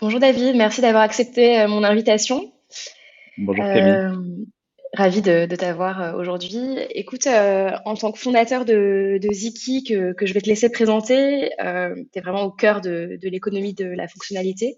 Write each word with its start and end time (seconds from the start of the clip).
Bonjour 0.00 0.20
David, 0.20 0.54
merci 0.54 0.80
d'avoir 0.80 1.02
accepté 1.02 1.66
mon 1.66 1.82
invitation. 1.82 2.52
Bonjour 3.36 3.64
Camille. 3.64 4.46
Ravie 4.94 5.22
de, 5.22 5.46
t'avoir 5.56 6.16
aujourd'hui. 6.16 6.78
Écoute, 6.90 7.26
en 7.26 7.94
tant 7.94 8.12
que 8.12 8.18
fondateur 8.18 8.64
de, 8.64 9.18
Ziki, 9.32 9.82
que, 9.82 10.14
je 10.24 10.32
vais 10.32 10.40
te 10.40 10.48
laisser 10.48 10.70
présenter, 10.70 11.50
tu 11.58 12.18
es 12.18 12.20
vraiment 12.20 12.44
au 12.44 12.52
cœur 12.52 12.80
de, 12.80 13.18
l'économie 13.22 13.74
de 13.74 13.86
la 13.86 14.06
fonctionnalité. 14.06 14.76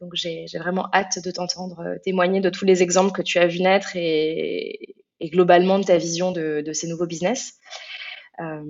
Donc 0.00 0.12
j'ai 0.14 0.46
vraiment 0.58 0.88
hâte 0.94 1.18
de 1.24 1.30
t'entendre 1.32 1.96
témoigner 2.04 2.40
de 2.40 2.48
tous 2.48 2.64
les 2.64 2.84
exemples 2.84 3.10
que 3.10 3.22
tu 3.22 3.38
as 3.38 3.48
vu 3.48 3.60
naître 3.60 3.96
et, 3.96 4.94
globalement 5.24 5.80
de 5.80 5.84
ta 5.84 5.96
vision 5.96 6.30
de, 6.30 6.72
ces 6.72 6.86
nouveaux 6.86 7.06
business. 7.06 7.54
Euh, 8.42 8.62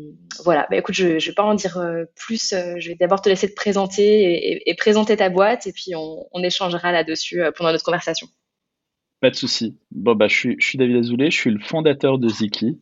voilà, 0.45 0.67
bah, 0.71 0.77
écoute, 0.77 0.95
je 0.95 1.07
ne 1.07 1.19
vais 1.19 1.33
pas 1.33 1.45
en 1.45 1.55
dire 1.55 1.79
euh, 1.79 2.05
plus. 2.17 2.53
Euh, 2.53 2.75
je 2.79 2.89
vais 2.89 2.95
d'abord 2.95 3.23
te 3.23 3.29
laisser 3.29 3.49
te 3.49 3.55
présenter 3.55 4.69
et, 4.69 4.75
présenter 4.75 5.17
ta 5.17 5.29
boîte 5.29 5.67
et 5.67 5.73
puis 5.73 5.93
on, 5.95 6.43
échangera 6.43 6.93
là-dessus 6.93 7.43
pendant 7.57 7.73
notre 7.73 7.85
conversation. 7.85 8.27
Pas 9.21 9.31
de 9.31 9.37
souci. 9.37 9.79
Bon, 9.93 10.15
bah, 10.15 10.29
je, 10.29 10.55
suis, 10.59 10.79
David 10.79 10.97
Azoulay, 10.97 11.31
je 11.31 11.37
suis 11.37 11.51
le 11.51 11.61
fondateur 11.61 12.19
de 12.19 12.29
Ziki. 12.29 12.81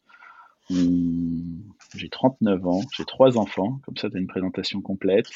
Hmm, 0.71 1.61
j'ai 1.95 2.09
39 2.09 2.67
ans, 2.67 2.81
j'ai 2.97 3.05
trois 3.05 3.37
enfants, 3.37 3.81
comme 3.85 3.97
ça 3.97 4.09
tu 4.09 4.17
as 4.17 4.21
une 4.21 4.29
présentation 4.29 4.81
complète. 4.81 5.27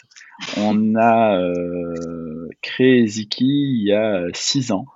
On 0.56 0.94
a 0.96 1.38
créé 2.62 3.06
Ziki 3.06 3.44
il 3.44 3.84
y 3.84 3.92
a 3.92 4.26
six 4.32 4.72
ans, 4.72 4.86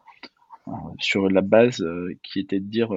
sur 0.98 1.28
la 1.28 1.42
base 1.42 1.84
qui 2.22 2.40
était 2.40 2.60
de 2.60 2.66
dire 2.66 2.90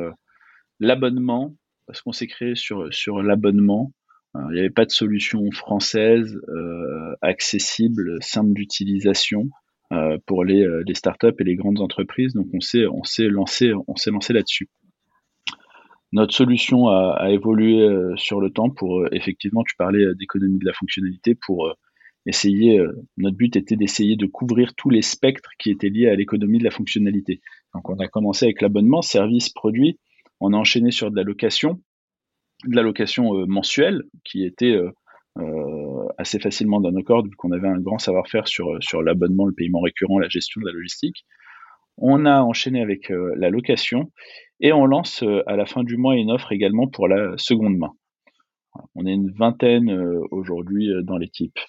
l'abonnement 0.80 1.54
parce 1.92 2.04
qu'on 2.04 2.14
s'est 2.14 2.28
créé 2.28 2.56
sur, 2.56 3.22
l'abonnement. 3.22 3.92
Il 4.34 4.54
n'y 4.54 4.60
avait 4.60 4.70
pas 4.70 4.86
de 4.86 4.92
solution 4.92 5.52
française 5.52 6.40
euh, 6.48 7.14
accessible, 7.22 8.18
simple 8.22 8.54
d'utilisation 8.54 9.50
euh, 9.92 10.18
pour 10.26 10.46
les, 10.46 10.64
euh, 10.64 10.86
les, 10.88 10.94
startups 10.94 11.36
et 11.38 11.44
les 11.44 11.58
grandes 11.58 11.82
entreprises. 11.82 12.34
Donc 12.34 12.48
on 12.54 12.62
s'est 12.62 13.28
lancé 13.28 13.74
là-dessus. 14.30 14.70
Notre 16.14 16.34
solution 16.34 16.88
a, 16.88 17.18
a 17.20 17.30
évolué 17.30 17.86
sur 18.16 18.40
le 18.40 18.52
temps 18.52 18.70
pour 18.70 19.06
effectivement 19.12 19.64
tu 19.66 19.76
parlais 19.76 20.06
d'économie 20.16 20.60
de 20.60 20.66
la 20.66 20.74
fonctionnalité 20.74 21.36
pour 21.36 21.76
essayer 22.26 22.82
notre 23.18 23.36
but 23.36 23.58
était 23.58 23.76
d'essayer 23.76 24.16
de 24.16 24.28
couvrir 24.28 24.76
tous 24.76 24.90
les 24.90 25.02
spectres 25.02 25.50
qui 25.60 25.72
étaient 25.72 25.90
liés 25.90 26.08
à 26.08 26.16
l'économie 26.16 26.60
de 26.60 26.64
la 26.64 26.72
fonctionnalité. 26.72 27.42
Donc 27.74 27.90
on 27.90 28.00
a 28.00 28.08
commencé 28.08 28.46
avec 28.46 28.62
l'abonnement, 28.62 29.02
service, 29.02 29.50
produit 29.50 30.00
on 30.42 30.54
a 30.54 30.58
enchaîné 30.58 30.92
sur 30.92 31.12
de 31.12 31.16
la 31.16 31.24
location, 31.24 31.80
de 32.66 32.76
la 32.76 32.82
location 32.82 33.36
euh, 33.36 33.46
mensuelle 33.46 34.04
qui 34.26 34.44
était 34.44 34.76
euh, 34.76 34.92
euh, 35.38 36.08
assez 36.18 36.40
facilement 36.40 36.82
dans 36.82 36.92
nos 36.92 37.04
cordes 37.04 37.28
vu 37.28 37.36
qu'on 37.38 37.52
avait 37.52 37.68
un 37.68 37.80
grand 37.80 38.00
savoir-faire 38.00 38.48
sur, 38.48 38.78
sur 38.82 39.02
l'abonnement, 39.02 39.46
le 39.46 39.54
paiement 39.54 39.80
récurrent, 39.80 40.20
la 40.20 40.28
gestion 40.28 40.60
de 40.60 40.66
la 40.66 40.74
logistique. 40.74 41.26
On 41.98 42.26
a 42.26 42.42
enchaîné 42.42 42.82
avec 42.82 43.10
la 43.10 43.50
location 43.50 44.12
et 44.60 44.74
on 44.74 44.86
lance 44.86 45.24
à 45.46 45.56
la 45.56 45.66
fin 45.66 45.84
du 45.84 45.98
mois 45.98 46.16
une 46.16 46.32
offre 46.32 46.52
également 46.52 46.88
pour 46.88 47.08
la 47.08 47.38
seconde 47.38 47.78
main. 47.78 47.92
On 48.96 49.06
est 49.06 49.14
une 49.14 49.30
vingtaine 49.32 49.92
aujourd'hui 50.32 50.90
dans 51.04 51.18
l'équipe. 51.18 51.60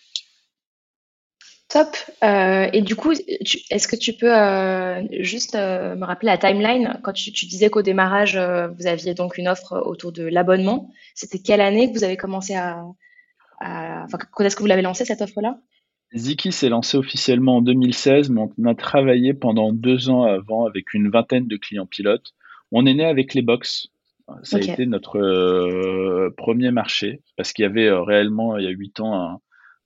Top. 1.72 1.96
Euh, 2.22 2.68
et 2.74 2.82
du 2.82 2.96
coup, 2.96 3.12
est-ce 3.12 3.88
que 3.88 3.96
tu 3.96 4.12
peux 4.12 4.30
euh, 4.30 5.02
juste 5.20 5.54
euh, 5.54 5.96
me 5.96 6.04
rappeler 6.04 6.26
la 6.26 6.36
timeline? 6.36 7.00
Quand 7.02 7.14
tu, 7.14 7.30
disais 7.30 7.70
qu'au 7.70 7.80
démarrage, 7.80 8.36
vous 8.36 8.86
aviez 8.86 9.14
donc 9.14 9.38
une 9.38 9.48
offre 9.48 9.82
autour 9.86 10.12
de 10.12 10.24
l'abonnement. 10.24 10.90
C'était 11.14 11.38
quelle 11.38 11.62
année 11.62 11.90
que 11.90 11.96
vous 11.96 12.04
avez 12.04 12.18
commencé 12.18 12.54
à, 12.54 12.84
enfin, 13.62 14.18
quand 14.32 14.44
est-ce 14.44 14.54
que 14.54 14.60
vous 14.60 14.66
l'avez 14.66 14.82
lancé 14.82 15.06
cette 15.06 15.22
offre-là? 15.22 15.56
Ziki 16.14 16.52
s'est 16.52 16.68
lancé 16.68 16.98
officiellement 16.98 17.56
en 17.56 17.62
2016, 17.62 18.28
mais 18.28 18.42
on 18.42 18.66
a 18.66 18.74
travaillé 18.74 19.32
pendant 19.32 19.72
deux 19.72 20.10
ans 20.10 20.24
avant 20.24 20.66
avec 20.66 20.92
une 20.92 21.08
vingtaine 21.08 21.46
de 21.46 21.56
clients 21.56 21.86
pilotes. 21.86 22.34
On 22.70 22.84
est 22.84 22.92
né 22.92 23.06
avec 23.06 23.32
les 23.32 23.40
box. 23.40 23.88
Ça 24.42 24.58
a 24.58 24.60
été 24.60 24.84
notre 24.84 26.28
premier 26.36 26.70
marché 26.70 27.22
parce 27.38 27.54
qu'il 27.54 27.62
y 27.62 27.66
avait 27.66 27.90
réellement 27.90 28.58
il 28.58 28.64
y 28.64 28.68
a 28.68 28.70
huit 28.70 29.00
ans 29.00 29.14
un 29.14 29.40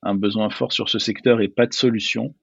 un 0.07 0.15
besoin 0.15 0.51
fort 0.51 0.73
sur 0.73 0.89
ce 0.89 0.99
secteur 0.99 1.41
et 1.41 1.49
pas 1.49 1.67
de 1.67 1.75
solution. 1.75 2.35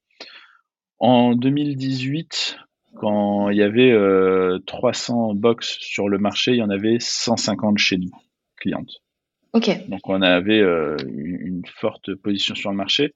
En 0.99 1.35
2018, 1.35 2.57
quand 2.95 3.49
il 3.49 3.57
y 3.57 3.63
avait 3.63 3.93
300 4.65 5.31
euh, 5.31 5.33
box 5.33 5.77
sur 5.79 6.09
le 6.09 6.17
marché, 6.17 6.51
il 6.51 6.57
y 6.57 6.61
en 6.61 6.69
avait 6.69 6.97
150 6.99 7.77
chez 7.77 7.97
nous, 7.97 8.11
clientes. 8.57 9.01
Ok. 9.53 9.69
Donc 9.89 10.07
on 10.07 10.21
avait 10.21 10.59
euh, 10.59 10.97
une 11.07 11.63
forte 11.65 12.13
position 12.15 12.55
sur 12.55 12.71
le 12.71 12.77
marché. 12.77 13.15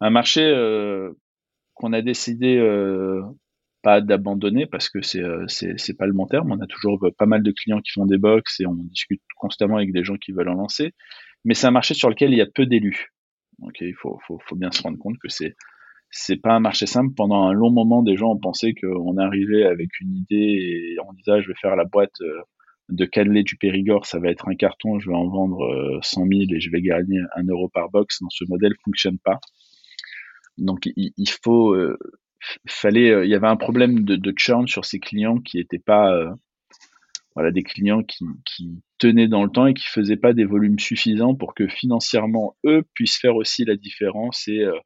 Un 0.00 0.10
marché 0.10 0.42
euh, 0.42 1.12
qu'on 1.74 1.92
a 1.92 2.02
décidé 2.02 2.60
pas 3.82 4.00
d'abandonner 4.00 4.66
parce 4.66 4.88
que 4.88 5.02
c'est 5.02 5.22
c'est 5.48 5.96
pas 5.96 6.06
le 6.06 6.12
bon 6.12 6.26
terme. 6.26 6.52
On 6.52 6.60
a 6.60 6.66
toujours 6.66 7.04
pas 7.18 7.26
mal 7.26 7.42
de 7.42 7.50
clients 7.50 7.80
qui 7.80 7.92
font 7.92 8.06
des 8.06 8.18
box 8.18 8.60
et 8.60 8.66
on 8.66 8.74
discute 8.74 9.22
constamment 9.36 9.76
avec 9.76 9.92
des 9.92 10.04
gens 10.04 10.16
qui 10.16 10.32
veulent 10.32 10.48
en 10.48 10.54
lancer. 10.54 10.92
Mais 11.44 11.54
c'est 11.54 11.66
un 11.66 11.72
marché 11.72 11.94
sur 11.94 12.08
lequel 12.08 12.32
il 12.32 12.38
y 12.38 12.42
a 12.42 12.46
peu 12.46 12.66
d'élus 12.66 13.12
il 13.80 13.94
faut, 13.94 14.18
faut, 14.26 14.38
faut, 14.46 14.56
bien 14.56 14.70
se 14.70 14.82
rendre 14.82 14.98
compte 14.98 15.18
que 15.18 15.28
c'est 15.28 15.54
c'est 16.10 16.36
pas 16.36 16.52
un 16.52 16.60
marché 16.60 16.86
simple. 16.86 17.14
Pendant 17.16 17.44
un 17.44 17.52
long 17.52 17.70
moment, 17.70 18.02
des 18.02 18.16
gens 18.16 18.32
ont 18.32 18.38
pensé 18.38 18.74
qu'on 18.74 19.16
arrivait 19.16 19.64
avec 19.64 19.88
une 20.00 20.14
idée 20.14 20.36
et 20.36 20.96
on 21.08 21.12
disait 21.14 21.32
ah, 21.32 21.40
je 21.40 21.48
vais 21.48 21.54
faire 21.60 21.74
la 21.74 21.84
boîte 21.84 22.20
euh, 22.20 22.42
de 22.90 23.04
cannelé 23.06 23.42
du 23.42 23.56
Périgord, 23.56 24.04
ça 24.04 24.18
va 24.18 24.28
être 24.28 24.48
un 24.48 24.54
carton, 24.54 24.98
je 24.98 25.08
vais 25.08 25.16
en 25.16 25.28
vendre 25.28 26.00
100 26.02 26.22
euh, 26.22 26.26
000 26.28 26.40
et 26.54 26.60
je 26.60 26.70
vais 26.70 26.82
gagner 26.82 27.20
un 27.34 27.44
euro 27.44 27.68
par 27.68 27.90
box. 27.90 28.20
Non, 28.20 28.28
ce 28.30 28.44
modèle 28.48 28.74
fonctionne 28.84 29.18
pas. 29.18 29.40
Donc 30.58 30.90
il, 30.96 31.30
faut, 31.42 31.72
euh, 31.74 31.98
fallait, 32.68 33.24
il 33.24 33.30
y 33.30 33.34
avait 33.34 33.46
un 33.46 33.56
problème 33.56 34.04
de, 34.04 34.16
de, 34.16 34.34
churn 34.36 34.68
sur 34.68 34.84
ces 34.84 34.98
clients 35.00 35.38
qui 35.38 35.56
n'étaient 35.56 35.78
pas 35.78 36.34
voilà, 37.34 37.50
des 37.50 37.62
clients 37.62 38.02
qui, 38.02 38.24
qui, 38.44 38.82
tenaient 38.98 39.28
dans 39.28 39.42
le 39.42 39.50
temps 39.50 39.66
et 39.66 39.74
qui 39.74 39.86
faisaient 39.86 40.16
pas 40.16 40.32
des 40.32 40.44
volumes 40.44 40.78
suffisants 40.78 41.34
pour 41.34 41.54
que 41.54 41.66
financièrement, 41.66 42.56
eux 42.64 42.84
puissent 42.94 43.18
faire 43.18 43.34
aussi 43.34 43.64
la 43.64 43.74
différence 43.74 44.46
et 44.46 44.60
euh, 44.60 44.78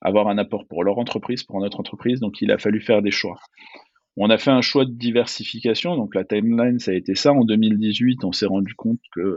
avoir 0.00 0.28
un 0.28 0.38
apport 0.38 0.66
pour 0.66 0.82
leur 0.82 0.98
entreprise, 0.98 1.44
pour 1.44 1.60
notre 1.60 1.78
entreprise. 1.78 2.20
Donc, 2.20 2.40
il 2.42 2.50
a 2.50 2.58
fallu 2.58 2.80
faire 2.80 3.02
des 3.02 3.12
choix. 3.12 3.38
On 4.16 4.30
a 4.30 4.38
fait 4.38 4.50
un 4.50 4.60
choix 4.60 4.84
de 4.84 4.92
diversification. 4.92 5.96
Donc, 5.96 6.14
la 6.14 6.24
timeline, 6.24 6.78
ça 6.78 6.90
a 6.90 6.94
été 6.94 7.14
ça. 7.14 7.32
En 7.32 7.44
2018, 7.44 8.24
on 8.24 8.32
s'est 8.32 8.46
rendu 8.46 8.74
compte 8.74 9.00
que 9.14 9.36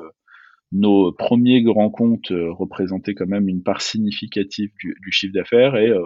nos 0.72 1.12
premiers 1.12 1.62
grands 1.62 1.92
comptes 1.92 2.32
euh, 2.32 2.52
représentaient 2.52 3.14
quand 3.14 3.28
même 3.28 3.48
une 3.48 3.64
part 3.64 3.82
significative 3.82 4.72
du, 4.80 5.12
chiffre 5.12 5.34
d'affaires 5.34 5.78
et 5.78 5.90
euh, 5.90 6.06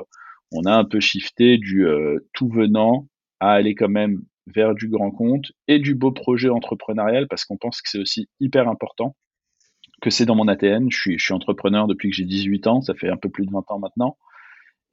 on 0.51 0.63
a 0.65 0.73
un 0.73 0.83
peu 0.83 0.99
shifté 0.99 1.57
du 1.57 1.85
tout 2.33 2.49
venant 2.49 3.07
à 3.39 3.53
aller 3.53 3.73
quand 3.73 3.89
même 3.89 4.21
vers 4.53 4.75
du 4.75 4.87
grand 4.87 5.11
compte 5.11 5.51
et 5.67 5.79
du 5.79 5.95
beau 5.95 6.11
projet 6.11 6.49
entrepreneurial 6.49 7.27
parce 7.27 7.45
qu'on 7.45 7.57
pense 7.57 7.81
que 7.81 7.89
c'est 7.89 7.99
aussi 7.99 8.27
hyper 8.39 8.67
important, 8.67 9.15
que 10.01 10.09
c'est 10.09 10.25
dans 10.25 10.35
mon 10.35 10.47
ATN. 10.47 10.87
Je 10.91 11.15
suis, 11.17 11.33
entrepreneur 11.33 11.87
depuis 11.87 12.09
que 12.09 12.15
j'ai 12.15 12.25
18 12.25 12.67
ans, 12.67 12.81
ça 12.81 12.93
fait 12.93 13.09
un 13.09 13.17
peu 13.17 13.29
plus 13.29 13.45
de 13.45 13.51
20 13.51 13.71
ans 13.71 13.79
maintenant. 13.79 14.17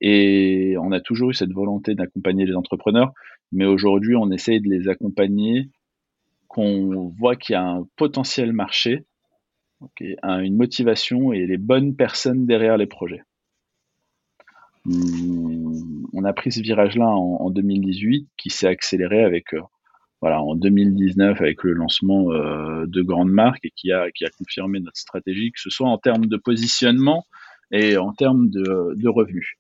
Et 0.00 0.76
on 0.80 0.92
a 0.92 1.00
toujours 1.00 1.30
eu 1.30 1.34
cette 1.34 1.52
volonté 1.52 1.94
d'accompagner 1.94 2.46
les 2.46 2.54
entrepreneurs, 2.54 3.12
mais 3.50 3.64
aujourd'hui, 3.64 4.14
on 4.14 4.30
essaye 4.30 4.60
de 4.60 4.68
les 4.68 4.88
accompagner, 4.88 5.70
qu'on 6.46 7.08
voit 7.18 7.36
qu'il 7.36 7.54
y 7.54 7.56
a 7.56 7.64
un 7.64 7.86
potentiel 7.96 8.52
marché, 8.52 9.04
une 10.00 10.56
motivation 10.56 11.32
et 11.32 11.46
les 11.46 11.58
bonnes 11.58 11.94
personnes 11.94 12.46
derrière 12.46 12.76
les 12.76 12.86
projets. 12.86 13.22
Hum, 14.86 15.67
on 16.12 16.24
a 16.24 16.32
pris 16.32 16.52
ce 16.52 16.60
virage-là 16.60 17.06
en, 17.06 17.50
2018 17.50 18.28
qui 18.36 18.50
s'est 18.50 18.66
accéléré 18.66 19.22
avec 19.22 19.54
euh, 19.54 19.60
voilà 20.20 20.42
en 20.42 20.54
2019 20.54 21.40
avec 21.40 21.62
le 21.62 21.72
lancement 21.72 22.32
euh, 22.32 22.86
de 22.86 23.02
grandes 23.02 23.30
marques 23.30 23.64
et 23.64 23.72
qui 23.74 23.92
a 23.92 24.10
qui 24.10 24.24
a 24.24 24.30
confirmé 24.30 24.80
notre 24.80 24.98
stratégie 24.98 25.52
que 25.52 25.60
ce 25.60 25.70
soit 25.70 25.88
en 25.88 25.98
termes 25.98 26.26
de 26.26 26.36
positionnement 26.36 27.24
et 27.70 27.98
en 27.98 28.12
termes 28.12 28.48
de 28.48 29.08
revenus. 29.08 29.58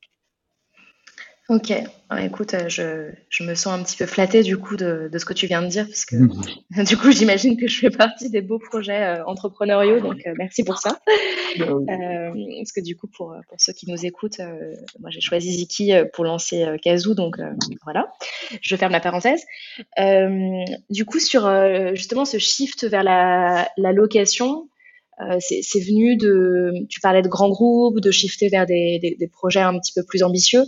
Ok, 1.50 1.72
écoute, 2.20 2.52
euh, 2.52 2.68
je, 2.68 3.10
je, 3.30 3.42
me 3.42 3.54
sens 3.54 3.68
un 3.68 3.82
petit 3.82 3.96
peu 3.96 4.04
flattée 4.04 4.42
du 4.42 4.58
coup 4.58 4.76
de, 4.76 5.08
de 5.10 5.18
ce 5.18 5.24
que 5.24 5.32
tu 5.32 5.46
viens 5.46 5.62
de 5.62 5.68
dire, 5.68 5.86
parce 5.86 6.04
que 6.04 6.16
mhm. 6.16 6.84
du 6.84 6.98
coup, 6.98 7.10
j'imagine 7.10 7.56
que 7.56 7.66
je 7.66 7.78
fais 7.78 7.88
partie 7.88 8.28
des 8.28 8.42
beaux 8.42 8.58
projets 8.58 9.02
euh, 9.02 9.24
entrepreneuriaux, 9.24 9.98
donc 10.00 10.26
euh, 10.26 10.34
merci 10.36 10.62
pour 10.62 10.76
ça. 10.76 10.98
Bah 11.58 11.64
parce 11.86 12.72
que 12.72 12.82
du 12.82 12.96
coup, 12.96 13.06
pour, 13.06 13.34
pour 13.48 13.58
ceux 13.58 13.72
qui 13.72 13.90
nous 13.90 14.04
écoutent, 14.04 14.40
moi 15.00 15.08
j'ai 15.08 15.22
choisi 15.22 15.50
Ziki 15.52 15.92
pour 16.12 16.24
lancer 16.24 16.66
Kazoo, 16.82 17.14
donc 17.14 17.36
voilà, 17.82 18.12
je 18.60 18.76
ferme 18.76 18.92
la 18.92 19.00
parenthèse. 19.00 19.42
du 20.90 21.04
coup, 21.06 21.18
sur 21.18 21.50
justement 21.94 22.26
ce 22.26 22.36
shift 22.36 22.84
vers 22.84 23.02
la, 23.02 23.70
la 23.78 23.92
location, 23.92 24.68
c'est 25.40 25.80
venu 25.80 26.16
de, 26.18 26.86
tu 26.90 27.00
parlais 27.00 27.22
de 27.22 27.28
grands 27.28 27.48
groupes, 27.48 28.00
de 28.00 28.10
shifter 28.10 28.50
vers 28.50 28.66
des, 28.66 28.98
des, 29.00 29.16
des 29.18 29.28
projets 29.28 29.60
un 29.60 29.78
petit 29.78 29.92
peu 29.94 30.04
plus 30.04 30.22
ambitieux. 30.22 30.64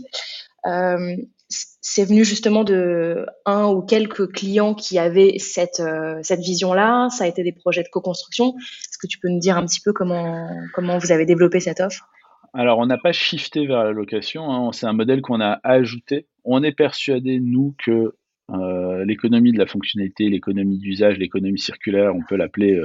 Euh, 0.67 1.17
c'est 1.49 2.05
venu 2.05 2.25
justement 2.25 2.62
de 2.62 3.27
un 3.45 3.67
ou 3.67 3.83
quelques 3.83 4.31
clients 4.33 4.75
qui 4.75 4.99
avaient 4.99 5.39
cette, 5.39 5.81
euh, 5.81 6.21
cette 6.23 6.41
vision-là. 6.41 7.09
Ça 7.11 7.25
a 7.25 7.27
été 7.27 7.43
des 7.43 7.53
projets 7.53 7.83
de 7.83 7.89
co-construction. 7.89 8.55
Est-ce 8.57 8.99
que 8.99 9.09
tu 9.09 9.19
peux 9.19 9.29
nous 9.29 9.41
dire 9.41 9.57
un 9.57 9.67
petit 9.67 9.81
peu 9.81 9.93
comment, 9.93 10.49
comment 10.75 10.99
vous 10.99 11.11
avez 11.11 11.27
développé 11.27 11.59
cette 11.59 11.81
offre? 11.81 12.09
Alors, 12.53 12.79
on 12.79 12.87
n'a 12.87 12.99
pas 12.99 13.12
shifté 13.12 13.67
vers 13.67 13.85
la 13.85 13.93
location, 13.93 14.51
hein. 14.51 14.73
c'est 14.73 14.87
un 14.87 14.93
modèle 14.93 15.23
qu'on 15.23 15.41
a 15.41 15.61
ajouté. 15.62 16.27
On 16.45 16.62
est 16.62 16.73
persuadé, 16.73 17.39
nous, 17.41 17.75
que 17.85 18.15
euh, 18.51 19.05
l'économie 19.05 19.53
de 19.53 19.59
la 19.59 19.67
fonctionnalité, 19.67 20.29
l'économie 20.29 20.79
d'usage, 20.79 21.17
l'économie 21.19 21.61
circulaire, 21.61 22.15
on 22.15 22.23
peut 22.29 22.37
l'appeler 22.37 22.81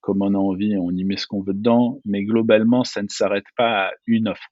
comme 0.00 0.22
on 0.22 0.34
a 0.34 0.38
envie, 0.38 0.76
on 0.76 0.90
y 0.90 1.04
met 1.04 1.16
ce 1.16 1.26
qu'on 1.26 1.42
veut 1.42 1.54
dedans, 1.54 2.00
mais 2.04 2.24
globalement, 2.24 2.84
ça 2.84 3.02
ne 3.02 3.08
s'arrête 3.08 3.44
pas 3.56 3.88
à 3.88 3.90
une 4.06 4.28
offre, 4.28 4.48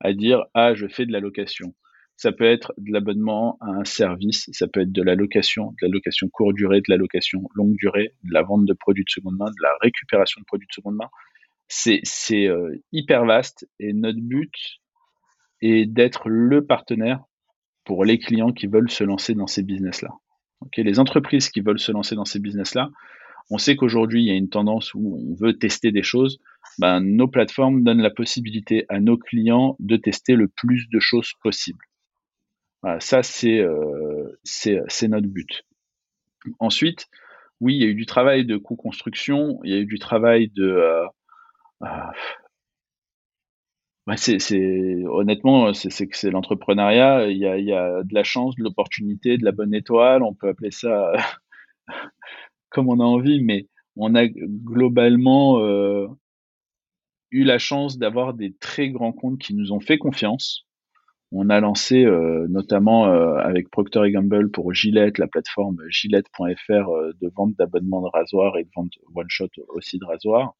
à 0.00 0.12
dire 0.12 0.44
ah 0.54 0.74
je 0.74 0.86
fais 0.86 1.06
de 1.06 1.12
la 1.12 1.20
location. 1.20 1.74
Ça 2.16 2.32
peut 2.32 2.44
être 2.44 2.72
de 2.78 2.92
l'abonnement 2.92 3.58
à 3.60 3.68
un 3.68 3.84
service, 3.84 4.48
ça 4.52 4.66
peut 4.68 4.80
être 4.80 4.92
de 4.92 5.02
la 5.02 5.14
location, 5.14 5.72
de 5.72 5.86
la 5.86 5.88
location 5.88 6.28
courte 6.28 6.54
durée, 6.54 6.78
de 6.78 6.88
la 6.88 6.96
location 6.96 7.42
longue 7.54 7.76
durée, 7.76 8.14
de 8.24 8.32
la 8.32 8.42
vente 8.42 8.64
de 8.64 8.72
produits 8.72 9.04
de 9.04 9.10
seconde 9.10 9.36
main, 9.36 9.50
de 9.50 9.62
la 9.62 9.72
récupération 9.82 10.40
de 10.40 10.46
produits 10.46 10.68
de 10.68 10.74
seconde 10.74 10.96
main. 10.96 11.10
C'est 11.68 12.00
euh, 12.46 12.74
hyper 12.92 13.24
vaste 13.26 13.68
et 13.78 13.92
notre 13.92 14.20
but 14.20 14.54
est 15.60 15.86
d'être 15.86 16.28
le 16.28 16.64
partenaire 16.64 17.24
pour 17.84 18.04
les 18.04 18.18
clients 18.18 18.52
qui 18.52 18.66
veulent 18.66 18.90
se 18.90 19.04
lancer 19.04 19.34
dans 19.34 19.46
ces 19.46 19.62
business-là. 19.62 20.10
les 20.76 20.98
entreprises 20.98 21.50
qui 21.50 21.60
veulent 21.60 21.78
se 21.78 21.92
lancer 21.92 22.14
dans 22.14 22.24
ces 22.24 22.40
business-là, 22.40 22.90
on 23.50 23.58
sait 23.58 23.76
qu'aujourd'hui, 23.76 24.22
il 24.22 24.26
y 24.26 24.30
a 24.30 24.34
une 24.34 24.48
tendance 24.48 24.92
où 24.94 25.18
on 25.20 25.34
veut 25.34 25.56
tester 25.56 25.92
des 25.92 26.02
choses. 26.02 26.40
Ben, 26.78 27.00
nos 27.00 27.28
plateformes 27.28 27.84
donnent 27.84 28.02
la 28.02 28.10
possibilité 28.10 28.84
à 28.88 28.98
nos 28.98 29.16
clients 29.16 29.76
de 29.78 29.96
tester 29.96 30.34
le 30.34 30.48
plus 30.48 30.88
de 30.90 30.98
choses 30.98 31.32
possible. 31.42 31.78
Ça, 33.00 33.20
euh, 33.44 34.38
c'est 34.44 35.08
notre 35.08 35.28
but. 35.28 35.64
Ensuite, 36.58 37.08
oui, 37.60 37.74
il 37.76 37.82
y 37.82 37.84
a 37.84 37.88
eu 37.88 37.94
du 37.94 38.06
travail 38.06 38.44
de 38.44 38.56
co-construction, 38.56 39.58
il 39.64 39.70
y 39.72 39.74
a 39.74 39.78
eu 39.78 39.86
du 39.86 39.98
travail 39.98 40.48
de, 40.48 40.64
euh, 40.64 41.06
euh, 41.82 41.88
c'est 44.16 45.04
honnêtement, 45.06 45.72
c'est, 45.74 46.30
l'entrepreneuriat. 46.30 47.26
Il 47.28 47.38
y 47.38 47.46
a 47.46 48.02
de 48.02 48.14
la 48.14 48.24
chance, 48.24 48.54
de 48.56 48.62
l'opportunité, 48.62 49.36
de 49.36 49.44
la 49.44 49.52
bonne 49.52 49.74
étoile. 49.74 50.22
On 50.22 50.34
peut 50.34 50.48
appeler 50.48 50.70
ça 50.70 51.12
comme 52.70 52.88
on 52.88 53.00
a 53.00 53.04
envie, 53.04 53.42
mais 53.42 53.66
on 53.96 54.14
a 54.14 54.26
globalement 54.28 55.60
euh, 55.60 56.06
eu 57.30 57.44
la 57.44 57.58
chance 57.58 57.98
d'avoir 57.98 58.34
des 58.34 58.54
très 58.54 58.90
grands 58.90 59.12
comptes 59.12 59.38
qui 59.38 59.54
nous 59.54 59.72
ont 59.72 59.80
fait 59.80 59.98
confiance. 59.98 60.65
On 61.32 61.50
a 61.50 61.60
lancé 61.60 62.04
euh, 62.04 62.46
notamment 62.48 63.08
euh, 63.08 63.36
avec 63.36 63.70
Procter 63.70 64.10
Gamble 64.10 64.50
pour 64.50 64.72
Gillette, 64.72 65.18
la 65.18 65.26
plateforme 65.26 65.78
gillette.fr 65.88 66.90
de 67.20 67.32
vente 67.34 67.54
d'abonnements 67.56 68.02
de 68.02 68.08
rasoir 68.08 68.56
et 68.58 68.64
de 68.64 68.70
vente 68.74 68.92
one 69.14 69.28
shot 69.28 69.48
aussi 69.68 69.98
de 69.98 70.04
rasoir 70.04 70.54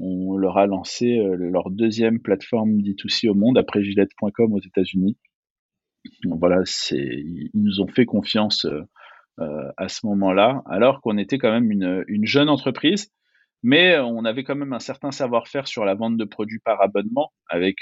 on 0.00 0.38
leur 0.38 0.56
a 0.56 0.66
lancé 0.66 1.18
euh, 1.18 1.36
leur 1.36 1.70
deuxième 1.70 2.20
plateforme 2.20 2.78
D2C 2.78 3.28
au 3.28 3.34
monde 3.34 3.58
après 3.58 3.82
Gillette.com 3.82 4.52
aux 4.52 4.60
États-Unis. 4.60 5.16
Voilà, 6.24 6.62
ils 6.92 7.50
nous 7.54 7.80
ont 7.80 7.86
fait 7.86 8.06
confiance 8.06 8.64
euh, 8.64 8.82
euh, 9.40 9.70
à 9.76 9.88
ce 9.88 10.06
moment-là, 10.06 10.62
alors 10.66 11.02
qu'on 11.02 11.18
était 11.18 11.38
quand 11.38 11.52
même 11.52 11.70
une, 11.70 12.26
jeune 12.26 12.48
entreprise, 12.48 13.12
mais 13.62 13.98
on 13.98 14.24
avait 14.24 14.42
quand 14.42 14.56
même 14.56 14.72
un 14.72 14.80
certain 14.80 15.10
savoir-faire 15.10 15.68
sur 15.68 15.84
la 15.84 15.94
vente 15.94 16.16
de 16.16 16.24
produits 16.24 16.60
par 16.60 16.82
abonnement, 16.82 17.32
avec 17.48 17.76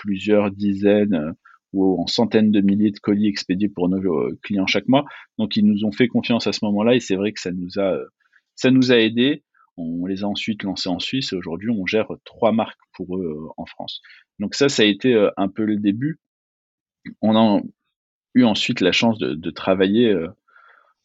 plusieurs 0.00 0.50
dizaines 0.50 1.34
ou 1.72 2.00
en 2.00 2.06
centaines 2.06 2.50
de 2.50 2.60
milliers 2.60 2.90
de 2.90 2.98
colis 2.98 3.28
expédiés 3.28 3.68
pour 3.68 3.88
nos 3.88 4.34
clients 4.42 4.66
chaque 4.66 4.88
mois. 4.88 5.04
Donc 5.38 5.56
ils 5.56 5.64
nous 5.64 5.84
ont 5.84 5.92
fait 5.92 6.08
confiance 6.08 6.46
à 6.46 6.52
ce 6.52 6.64
moment-là 6.64 6.94
et 6.94 7.00
c'est 7.00 7.16
vrai 7.16 7.32
que 7.32 7.40
ça 7.40 7.52
nous 7.52 7.78
a 7.78 7.96
ça 8.60 8.70
nous 8.70 8.92
a 8.92 8.96
aidé. 8.96 9.42
On 9.78 10.04
les 10.04 10.22
a 10.22 10.26
ensuite 10.26 10.62
lancés 10.62 10.90
en 10.90 10.98
Suisse 10.98 11.32
et 11.32 11.36
aujourd'hui, 11.36 11.70
on 11.70 11.86
gère 11.86 12.08
trois 12.24 12.52
marques 12.52 12.80
pour 12.92 13.16
eux 13.16 13.24
euh, 13.24 13.48
en 13.56 13.64
France. 13.64 14.02
Donc 14.38 14.54
ça, 14.54 14.68
ça 14.68 14.82
a 14.82 14.86
été 14.86 15.14
euh, 15.14 15.30
un 15.38 15.48
peu 15.48 15.64
le 15.64 15.76
début. 15.76 16.18
On 17.22 17.34
a 17.36 17.62
eu 18.34 18.44
ensuite 18.44 18.82
la 18.82 18.92
chance 18.92 19.18
de, 19.18 19.50
travailler 19.50 20.12
euh, 20.12 20.28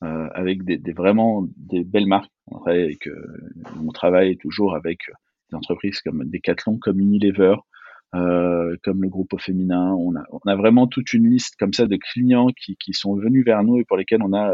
avec 0.01 0.63
des, 0.65 0.91
vraiment 0.91 1.47
des 1.55 1.85
belles 1.85 2.07
marques. 2.07 2.31
On 2.47 2.59
travaille, 2.59 2.97
on 3.81 3.91
travaille 3.93 4.37
toujours 4.37 4.75
avec 4.75 4.99
des 5.49 5.55
entreprises 5.55 6.01
comme 6.01 6.25
Decathlon, 6.25 6.77
comme 6.77 6.99
Unilever, 6.99 7.55
comme 8.11 9.01
le 9.01 9.09
groupe 9.09 9.33
au 9.33 9.37
féminin. 9.37 9.93
On 9.93 10.15
a, 10.15 10.23
on 10.31 10.49
a, 10.49 10.55
vraiment 10.55 10.87
toute 10.87 11.13
une 11.13 11.29
liste 11.29 11.55
comme 11.59 11.73
ça 11.73 11.85
de 11.85 11.97
clients 11.97 12.47
qui, 12.47 12.77
qui, 12.77 12.93
sont 12.93 13.15
venus 13.15 13.45
vers 13.45 13.63
nous 13.63 13.77
et 13.77 13.83
pour 13.83 13.97
lesquels 13.97 14.23
on 14.23 14.33
a 14.33 14.53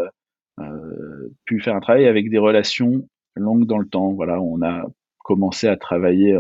pu 1.45 1.59
faire 1.59 1.75
un 1.75 1.79
travail 1.79 2.07
avec 2.07 2.29
des 2.29 2.37
relations 2.37 3.07
longue 3.35 3.65
dans 3.65 3.77
le 3.77 3.87
temps. 3.87 4.13
Voilà, 4.13 4.41
on 4.41 4.61
a 4.61 4.85
commencé 5.23 5.67
à 5.67 5.77
travailler 5.77 6.37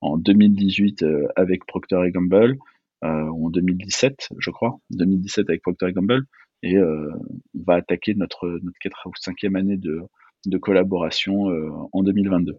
en, 0.00 0.16
2018 0.16 1.02
euh, 1.02 1.26
avec 1.34 1.64
Procter 1.66 2.00
Gamble, 2.12 2.56
euh, 3.04 3.08
en 3.08 3.50
2017, 3.50 4.28
je 4.38 4.50
crois, 4.50 4.78
2017 4.90 5.48
avec 5.50 5.62
Procter 5.62 5.92
Gamble, 5.92 6.22
et 6.62 6.76
euh, 6.76 7.10
on 7.58 7.62
va 7.66 7.74
attaquer 7.74 8.14
notre 8.14 8.48
notre 8.62 9.06
ou 9.06 9.12
cinquième 9.18 9.56
année 9.56 9.76
de, 9.76 10.00
de 10.46 10.58
collaboration 10.58 11.46
en 11.92 12.02
2022. 12.02 12.56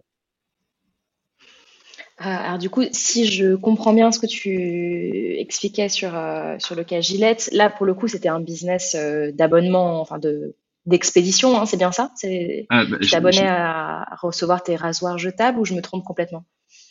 Alors 2.20 2.58
du 2.58 2.68
coup, 2.68 2.82
si 2.92 3.26
je 3.26 3.54
comprends 3.54 3.94
bien 3.94 4.12
ce 4.12 4.18
que 4.18 4.26
tu 4.26 5.38
expliquais 5.38 5.88
sur, 5.88 6.10
sur 6.58 6.74
le 6.74 6.84
cas 6.84 7.00
Gillette, 7.00 7.48
là 7.52 7.70
pour 7.70 7.86
le 7.86 7.94
coup 7.94 8.08
c'était 8.08 8.28
un 8.28 8.40
business 8.40 8.94
d'abonnement, 9.34 10.00
enfin 10.00 10.18
de 10.18 10.54
d'expédition, 10.86 11.58
hein, 11.58 11.66
c'est 11.66 11.76
bien 11.76 11.92
ça? 11.92 12.10
C'est 12.16 12.66
ah, 12.68 12.84
bah, 12.84 12.98
Tu 13.00 13.10
t'abonnais 13.10 13.46
à 13.46 14.06
recevoir 14.20 14.62
tes 14.62 14.76
rasoirs 14.76 15.18
jetables 15.18 15.58
ou 15.58 15.64
je 15.64 15.74
me 15.74 15.82
trompe 15.82 16.04
complètement? 16.04 16.44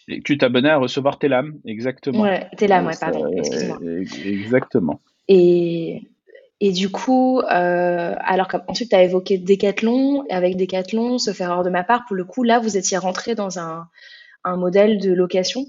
Et 0.07 0.21
Tu 0.21 0.37
t'abonnais 0.37 0.69
à 0.69 0.77
recevoir 0.77 1.19
tes 1.19 1.27
lames, 1.27 1.59
exactement. 1.65 2.21
Ouais, 2.21 2.47
tes 2.57 2.67
lames, 2.67 2.87
ouais, 2.87 2.97
pardon, 2.99 3.31
excuse-moi. 3.35 3.79
Exactement. 4.25 5.01
Et, 5.27 6.09
et 6.59 6.71
du 6.71 6.89
coup, 6.89 7.39
euh, 7.39 8.15
alors 8.19 8.47
qu'ensuite 8.47 8.89
tu 8.89 8.95
as 8.95 9.03
évoqué 9.03 9.37
Decathlon, 9.37 10.23
et 10.29 10.33
avec 10.33 10.57
Decathlon, 10.57 11.19
se 11.19 11.33
faire 11.33 11.51
hors 11.51 11.63
de 11.63 11.69
ma 11.69 11.83
part, 11.83 12.05
pour 12.07 12.15
le 12.15 12.25
coup, 12.25 12.43
là, 12.43 12.59
vous 12.59 12.77
étiez 12.77 12.97
rentré 12.97 13.35
dans 13.35 13.59
un, 13.59 13.87
un 14.50 14.57
modèle 14.57 15.00
de 15.00 15.13
location 15.13 15.66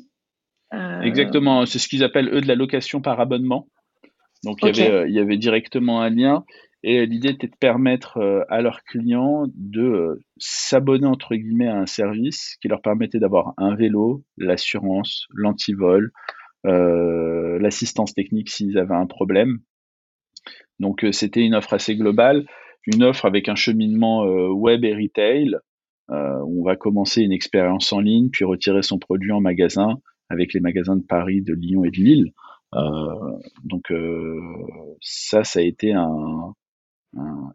euh, 0.75 1.01
Exactement, 1.03 1.67
c'est 1.67 1.79
ce 1.79 1.89
qu'ils 1.89 2.05
appellent 2.05 2.29
eux 2.33 2.41
de 2.41 2.49
la 2.49 2.55
location 2.55 3.01
par 3.01 3.21
abonnement. 3.21 3.69
Donc 4.45 4.59
il, 4.63 4.77
y 4.77 4.81
avait, 4.81 4.91
euh, 4.91 5.09
il 5.09 5.15
y 5.15 5.19
avait 5.19 5.37
directement 5.37 6.01
un 6.01 6.11
lien. 6.11 6.45
Et 6.83 7.05
l'idée 7.05 7.31
était 7.31 7.47
de 7.47 7.57
permettre 7.57 8.17
euh, 8.19 8.43
à 8.49 8.63
leurs 8.63 8.83
clients 8.85 9.45
de 9.55 9.83
euh, 9.83 10.25
s'abonner 10.39 11.07
entre 11.07 11.35
guillemets 11.35 11.69
à 11.69 11.77
un 11.77 11.87
service 11.87 12.57
qui 12.63 12.69
leur 12.69 12.81
permettait 12.81 13.19
d'avoir 13.19 13.53
un 13.59 13.75
vélo, 13.75 14.25
l'assurance, 14.39 15.27
l'antivol, 15.35 16.11
euh, 16.67 17.59
l'assistance 17.59 18.15
technique 18.15 18.49
s'ils 18.49 18.79
avaient 18.79 18.95
un 18.95 19.07
problème. 19.07 19.59
Donc 20.79 21.05
c'était 21.13 21.43
une 21.43 21.55
offre 21.55 21.75
assez 21.75 21.97
globale, 21.97 22.47
une 22.87 23.03
offre 23.03 23.27
avec 23.27 23.51
un 23.51 23.55
cheminement 23.55 24.23
web 24.23 24.83
et 24.83 24.95
retail. 24.95 25.57
Où 26.11 26.61
on 26.61 26.65
va 26.65 26.77
commencer 26.77 27.23
une 27.23 27.33
expérience 27.33 27.93
en 27.93 28.01
ligne, 28.01 28.31
puis 28.31 28.45
retirer 28.45 28.83
son 28.83 28.99
produit 28.99 29.33
en 29.33 29.41
magasin 29.41 30.01
avec 30.29 30.53
les 30.55 30.61
magasins 30.61 30.97
de 30.97 31.03
Paris, 31.03 31.43
de 31.43 31.55
Lyon 31.55 31.85
et 31.85 31.91
de 31.91 31.97
Lille. 31.97 32.33
donc 33.65 33.93
ça, 35.01 35.45
ça 35.45 35.61
a 35.61 35.63
été 35.63 35.93
un, 35.93 36.55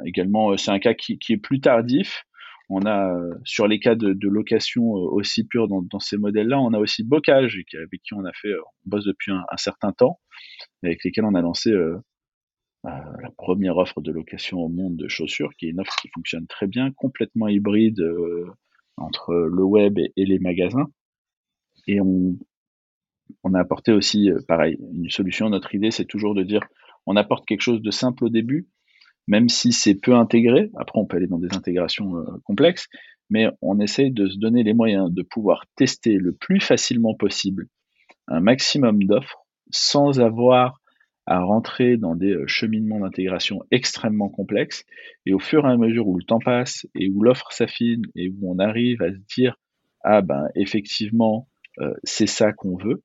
également, 0.06 0.52
euh, 0.52 0.58
c'est 0.58 0.72
un 0.72 0.80
cas 0.80 0.94
qui, 0.94 1.18
est 1.30 1.38
plus 1.38 1.60
tardif. 1.60 2.24
On 2.70 2.82
a 2.86 3.14
euh, 3.14 3.36
sur 3.44 3.68
les 3.68 3.80
cas 3.80 3.96
de, 3.96 4.16
location 4.28 4.84
euh, 4.98 5.10
aussi 5.12 5.46
pure 5.46 5.68
dans, 5.68 6.00
ces 6.00 6.18
modèles-là, 6.18 6.60
on 6.60 6.74
a 6.74 6.80
aussi 6.80 7.04
Bocage 7.04 7.58
avec 7.74 8.02
qui 8.02 8.14
on 8.14 8.26
a 8.26 8.34
fait, 8.34 8.54
on 8.54 8.90
bosse 8.90 9.06
depuis 9.06 9.32
un, 9.32 9.58
certain 9.58 9.92
temps, 9.92 10.20
avec 10.84 11.04
lesquels 11.04 11.26
on 11.26 11.36
a 11.36 11.42
lancé 11.42 11.72
la 12.86 13.32
première 13.38 13.78
offre 13.78 14.02
de 14.02 14.12
location 14.12 14.60
au 14.60 14.70
monde 14.70 14.96
de 14.96 15.08
chaussures, 15.08 15.52
qui 15.58 15.68
est 15.68 15.70
une 15.70 15.80
offre 15.80 15.96
qui 16.02 16.10
fonctionne 16.10 16.48
très 16.48 16.68
bien, 16.68 16.92
complètement 16.92 17.48
hybride 17.48 18.02
entre 18.98 19.34
le 19.34 19.64
web 19.64 19.98
et, 19.98 20.12
les 20.26 20.40
magasins. 20.40 20.88
Et 21.88 22.00
on, 22.02 22.38
on 23.44 23.54
a 23.54 23.60
apporté 23.60 23.92
aussi, 23.92 24.30
pareil, 24.48 24.78
une 24.94 25.10
solution. 25.10 25.50
Notre 25.50 25.76
idée, 25.76 25.92
c'est 25.92 26.06
toujours 26.06 26.36
de 26.36 26.44
dire, 26.44 26.62
on 27.06 27.16
apporte 27.16 27.46
quelque 27.46 27.62
chose 27.62 27.82
de 27.82 27.92
simple 27.92 28.26
au 28.26 28.30
début, 28.30 28.68
même 29.28 29.50
si 29.50 29.72
c'est 29.72 29.96
peu 29.96 30.14
intégré. 30.14 30.72
Après, 30.78 31.00
on 31.00 31.06
peut 31.06 31.18
aller 31.18 31.28
dans 31.28 31.40
des 31.40 31.56
intégrations 31.56 32.18
euh, 32.18 32.26
complexes, 32.44 32.88
mais 33.30 33.48
on 33.62 33.80
essaye 33.80 34.12
de 34.12 34.28
se 34.28 34.38
donner 34.38 34.64
les 34.64 34.74
moyens 34.74 35.12
de 35.12 35.24
pouvoir 35.24 35.66
tester 35.76 36.16
le 36.16 36.34
plus 36.34 36.60
facilement 36.60 37.16
possible 37.16 37.68
un 38.28 38.40
maximum 38.40 39.04
d'offres 39.04 39.46
sans 39.72 40.20
avoir 40.20 40.80
à 41.28 41.40
rentrer 41.40 41.98
dans 41.98 42.16
des 42.16 42.34
euh, 42.34 42.48
cheminements 42.48 43.00
d'intégration 43.00 43.64
extrêmement 43.72 44.30
complexes. 44.30 44.86
Et 45.26 45.34
au 45.34 45.40
fur 45.40 45.66
et 45.66 45.72
à 45.72 45.78
mesure 45.78 46.08
où 46.08 46.18
le 46.18 46.24
temps 46.24 46.40
passe 46.40 46.88
et 46.96 47.10
où 47.10 47.24
l'offre 47.24 47.52
s'affine 47.52 48.04
et 48.16 48.30
où 48.30 48.52
on 48.52 48.60
arrive 48.60 49.02
à 49.02 49.12
se 49.12 49.20
dire 49.36 49.58
ah 50.04 50.22
ben 50.22 50.48
effectivement 50.56 51.48
euh, 51.80 51.94
c'est 52.04 52.28
ça 52.28 52.54
qu'on 52.54 52.78
veut. 52.78 53.02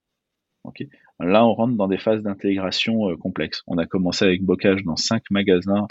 Là, 1.19 1.47
on 1.47 1.55
rentre 1.55 1.77
dans 1.77 1.89
des 1.89 1.99
phases 1.99 2.23
d'intégration 2.23 3.17
complexes. 3.17 3.62
On 3.67 3.79
a 3.79 3.87
commencé 3.87 4.25
avec 4.25 4.43
Bocage 4.43 4.85
dans 4.85 4.97
cinq 4.97 5.23
magasins 5.31 5.87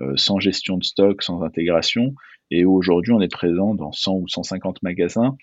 euh, 0.00 0.16
sans 0.16 0.38
gestion 0.38 0.78
de 0.78 0.84
stock, 0.84 1.22
sans 1.22 1.42
intégration. 1.42 2.14
Et 2.50 2.64
aujourd'hui, 2.64 3.12
on 3.12 3.20
est 3.20 3.32
présent 3.32 3.74
dans 3.74 3.92
100 3.92 4.14
ou 4.14 4.28
150 4.28 4.82
magasins 4.82 5.36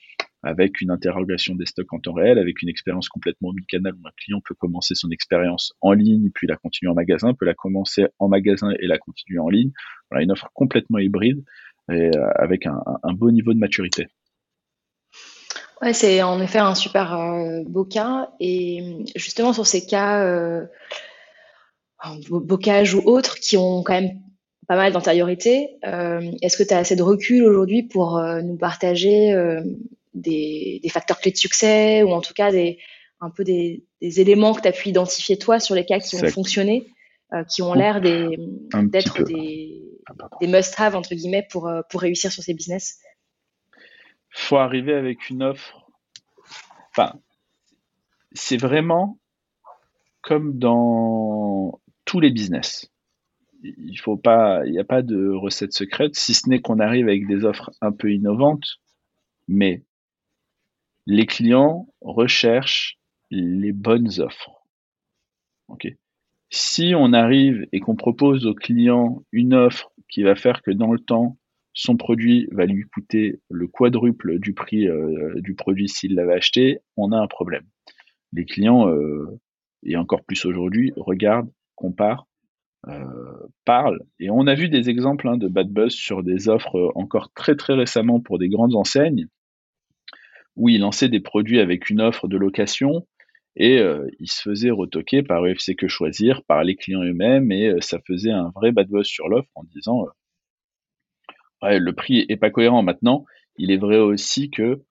avec 0.43 0.79
une 0.81 0.91
interrogation 0.91 1.55
des 1.55 1.65
stocks 1.65 1.91
en 1.91 1.99
temps 1.99 2.13
réel, 2.13 2.39
avec 2.39 2.61
une 2.61 2.69
expérience 2.69 3.09
complètement 3.09 3.49
omnicanal 3.49 3.93
où 3.93 4.07
un 4.07 4.11
client 4.17 4.41
peut 4.45 4.55
commencer 4.55 4.95
son 4.95 5.09
expérience 5.09 5.73
en 5.81 5.91
ligne, 5.91 6.29
puis 6.33 6.47
la 6.47 6.55
continuer 6.55 6.89
en 6.89 6.95
magasin, 6.95 7.33
peut 7.33 7.45
la 7.45 7.53
commencer 7.53 8.07
en 8.19 8.29
magasin 8.29 8.71
et 8.79 8.87
la 8.87 8.97
continuer 8.97 9.39
en 9.39 9.49
ligne. 9.49 9.71
Voilà, 10.09 10.23
une 10.23 10.31
offre 10.31 10.49
complètement 10.53 10.99
hybride 10.99 11.43
et 11.91 12.15
euh, 12.15 12.29
avec 12.35 12.65
un, 12.65 12.81
beau 13.13 13.31
niveau 13.31 13.53
de 13.53 13.59
maturité. 13.59 14.07
Ouais, 15.81 15.93
c'est 15.93 16.21
en 16.21 16.41
effet 16.41 16.59
un 16.59 16.75
super 16.75 17.13
euh, 17.13 17.63
beau 17.65 17.83
cas. 17.83 18.29
Et 18.39 19.05
justement, 19.15 19.53
sur 19.53 19.67
ces 19.67 19.85
cas, 19.85 20.23
euh, 20.23 20.65
bocage 22.29 22.95
ou 22.95 23.01
autres, 23.05 23.35
qui 23.39 23.57
ont 23.57 23.83
quand 23.83 23.93
même 23.93 24.19
pas 24.67 24.75
mal 24.75 24.93
d'antériorité, 24.93 25.79
est-ce 25.81 26.55
que 26.55 26.61
tu 26.61 26.75
as 26.75 26.77
assez 26.77 26.95
de 26.95 27.01
recul 27.01 27.43
aujourd'hui 27.43 27.81
pour 27.81 28.21
nous 28.43 28.55
partager 28.55 29.33
des, 30.13 30.81
facteurs 30.89 31.19
clés 31.19 31.31
de 31.31 31.37
succès 31.37 32.03
ou 32.03 32.11
en 32.11 32.21
tout 32.21 32.33
cas 32.33 32.51
des, 32.51 32.79
un 33.21 33.29
peu 33.29 33.43
des, 33.43 33.83
éléments 34.01 34.53
que 34.53 34.61
tu 34.61 34.67
as 34.67 34.71
pu 34.71 34.89
identifier 34.89 35.37
toi 35.37 35.59
sur 35.59 35.75
les 35.75 35.85
cas 35.85 35.99
qui 35.99 36.15
ont 36.15 36.27
fonctionné, 36.27 36.87
euh, 37.33 37.43
qui 37.43 37.61
ont 37.61 37.73
l'air 37.73 38.01
d'être 38.01 39.23
des, 39.23 39.81
des 40.41 40.47
must-have 40.47 40.95
entre 40.95 41.15
guillemets 41.15 41.47
pour, 41.51 41.67
euh, 41.67 41.81
pour 41.89 42.01
réussir 42.01 42.31
sur 42.31 42.43
ces 42.43 42.53
business 42.53 42.99
faut 44.29 44.57
arriver 44.57 44.93
avec 44.93 45.29
une 45.29 45.43
offre. 45.43 45.85
Enfin, 46.91 47.19
c'est 48.31 48.57
vraiment 48.57 49.19
comme 50.21 50.57
dans 50.57 51.79
tous 52.05 52.19
les 52.19 52.31
business. 52.31 52.91
Il 53.63 53.97
faut 53.97 54.17
pas, 54.17 54.65
il 54.65 54.71
n'y 54.71 54.79
a 54.79 54.85
pas 54.85 55.01
de 55.01 55.29
recette 55.29 55.73
secrète, 55.73 56.15
si 56.15 56.33
ce 56.33 56.47
n'est 56.49 56.61
qu'on 56.61 56.79
arrive 56.79 57.07
avec 57.07 57.27
des 57.27 57.43
offres 57.43 57.71
un 57.81 57.91
peu 57.91 58.11
innovantes, 58.11 58.79
mais 59.47 59.83
les 61.09 61.25
clients 61.25 61.87
recherchent 62.01 62.99
les 63.31 63.71
bonnes 63.71 64.19
offres. 64.19 64.51
Si 66.51 66.93
on 66.95 67.13
arrive 67.13 67.67
et 67.71 67.79
qu'on 67.79 67.95
propose 67.95 68.45
au 68.45 68.53
client 68.53 69.23
une 69.31 69.53
offre 69.53 69.91
qui 70.07 70.23
va 70.23 70.35
faire 70.35 70.61
que 70.61 70.71
dans 70.71 70.91
le 70.91 70.99
temps, 70.99 71.37
son 71.73 71.95
produit 71.95 72.47
va 72.51 72.65
lui 72.65 72.83
coûter 72.83 73.39
le 73.49 73.67
quadruple 73.67 74.39
du 74.39 74.53
prix 74.53 74.87
euh, 74.87 75.33
du 75.41 75.53
produit 75.55 75.87
s'il 75.87 76.15
l'avait 76.15 76.33
acheté, 76.33 76.79
on 76.97 77.11
a 77.11 77.17
un 77.17 77.27
problème. 77.27 77.65
Les 78.33 78.45
clients, 78.45 78.87
euh, 78.87 79.39
et 79.83 79.95
encore 79.95 80.23
plus 80.23 80.43
aujourd'hui, 80.45 80.91
regardent, 80.95 81.51
comparent, 81.75 82.27
euh, 82.87 83.03
parlent. 83.65 84.03
Et 84.19 84.29
on 84.29 84.47
a 84.47 84.55
vu 84.55 84.69
des 84.69 84.89
exemples 84.89 85.27
hein, 85.27 85.37
de 85.37 85.47
bad 85.47 85.69
buzz 85.69 85.93
sur 85.93 86.23
des 86.23 86.49
offres 86.49 86.91
encore 86.95 87.31
très 87.33 87.55
très 87.55 87.73
récemment 87.73 88.19
pour 88.19 88.39
des 88.39 88.49
grandes 88.49 88.75
enseignes 88.75 89.27
où 90.59 90.69
il 90.69 90.81
lançait 90.81 91.09
des 91.09 91.21
produits 91.21 91.59
avec 91.59 91.89
une 91.89 92.01
offre 92.01 92.27
de 92.27 92.37
location 92.37 93.07
et 93.55 93.79
euh, 93.79 94.07
il 94.19 94.29
se 94.29 94.41
faisait 94.41 94.69
retoquer 94.69 95.23
par 95.23 95.43
UFC 95.43 95.75
Que 95.75 95.87
Choisir, 95.87 96.43
par 96.43 96.63
les 96.63 96.75
clients 96.75 97.03
eux-mêmes, 97.03 97.51
et 97.51 97.69
euh, 97.69 97.81
ça 97.81 97.99
faisait 98.05 98.31
un 98.31 98.51
vrai 98.55 98.71
bad 98.71 98.87
buzz 98.87 99.07
sur 99.07 99.27
l'offre 99.27 99.49
en 99.55 99.63
disant 99.63 100.05
euh, 101.63 101.79
le 101.79 101.93
prix 101.93 102.25
est 102.29 102.37
pas 102.37 102.51
cohérent 102.51 102.83
maintenant. 102.83 103.25
Il 103.57 103.71
est 103.71 103.77
vrai 103.77 103.97
aussi 103.97 104.49
que 104.49 104.81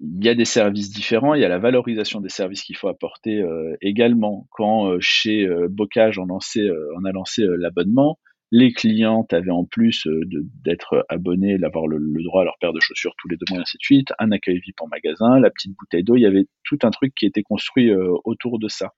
il 0.00 0.24
y 0.24 0.28
a 0.28 0.34
des 0.34 0.46
services 0.46 0.90
différents, 0.90 1.34
il 1.34 1.42
y 1.42 1.44
a 1.44 1.48
la 1.48 1.58
valorisation 1.58 2.20
des 2.20 2.30
services 2.30 2.62
qu'il 2.62 2.76
faut 2.76 2.88
apporter 2.88 3.44
également. 3.82 4.48
Quand 4.50 4.98
chez 4.98 5.46
Bocage 5.68 6.18
on 6.18 6.24
a 6.24 7.12
lancé 7.12 7.46
l'abonnement, 7.58 8.18
les 8.50 8.72
clients 8.72 9.26
avaient 9.30 9.50
en 9.50 9.64
plus 9.64 10.06
euh, 10.06 10.22
d'être 10.64 11.04
abonnés, 11.08 11.58
d'avoir 11.58 11.86
le, 11.86 12.00
droit 12.24 12.42
à 12.42 12.44
leur 12.44 12.58
paire 12.58 12.72
de 12.72 12.80
chaussures 12.80 13.14
tous 13.18 13.28
les 13.28 13.36
deux 13.36 13.44
mois, 13.50 13.58
et 13.58 13.62
ainsi 13.62 13.76
de 13.76 13.82
suite, 13.82 14.12
un 14.18 14.32
accueil 14.32 14.58
VIP 14.58 14.80
en 14.80 14.88
magasin, 14.88 15.38
la 15.38 15.50
petite 15.50 15.76
bouteille 15.76 16.02
d'eau, 16.02 16.16
il 16.16 16.22
y 16.22 16.26
avait 16.26 16.46
tout 16.64 16.78
un 16.82 16.90
truc 16.90 17.14
qui 17.14 17.26
était 17.26 17.42
construit 17.42 17.90
euh, 17.90 18.12
autour 18.24 18.58
de 18.58 18.68
ça. 18.68 18.92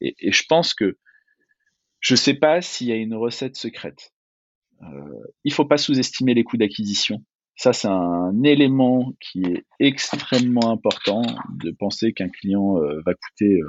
Et, 0.00 0.14
je 0.32 0.42
pense 0.48 0.74
que 0.74 0.98
je 2.00 2.14
ne 2.14 2.16
sais 2.16 2.34
pas 2.34 2.60
s'il 2.62 2.88
y 2.88 2.92
a 2.92 2.96
une 2.96 3.14
recette 3.14 3.56
secrète. 3.56 4.12
Euh, 4.82 4.86
il 5.44 5.50
ne 5.50 5.54
faut 5.54 5.66
pas 5.66 5.76
sous-estimer 5.76 6.34
les 6.34 6.42
coûts 6.42 6.56
d'acquisition. 6.56 7.22
Ça, 7.56 7.72
c'est 7.72 7.88
un 7.88 8.42
élément 8.42 9.12
qui 9.20 9.42
est 9.42 9.64
extrêmement 9.78 10.70
important 10.70 11.22
de 11.50 11.70
penser 11.72 12.14
qu'un 12.14 12.30
client 12.30 12.76
va 13.04 13.12
coûter 13.12 13.60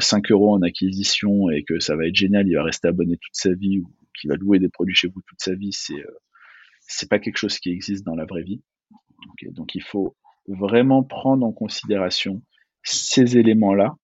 5 0.00 0.32
euros 0.32 0.54
en 0.54 0.62
acquisition 0.62 1.48
et 1.50 1.62
que 1.62 1.78
ça 1.78 1.94
va 1.94 2.08
être 2.08 2.16
génial, 2.16 2.48
il 2.48 2.56
va 2.56 2.64
rester 2.64 2.88
abonné 2.88 3.16
toute 3.16 3.34
sa 3.34 3.52
vie 3.54 3.84
qui 4.20 4.28
va 4.28 4.36
louer 4.36 4.58
des 4.58 4.68
produits 4.68 4.94
chez 4.94 5.08
vous 5.08 5.20
toute 5.26 5.40
sa 5.40 5.54
vie, 5.54 5.72
c'est 5.72 6.00
euh, 6.00 6.18
c'est 6.80 7.08
pas 7.08 7.18
quelque 7.18 7.38
chose 7.38 7.58
qui 7.58 7.70
existe 7.70 8.04
dans 8.04 8.14
la 8.14 8.26
vraie 8.26 8.44
vie. 8.44 8.62
donc 9.50 9.74
il 9.74 9.82
faut 9.82 10.16
vraiment 10.46 11.02
prendre 11.02 11.44
en 11.44 11.52
considération 11.52 12.42
ces 12.82 13.36
éléments-là 13.36 13.96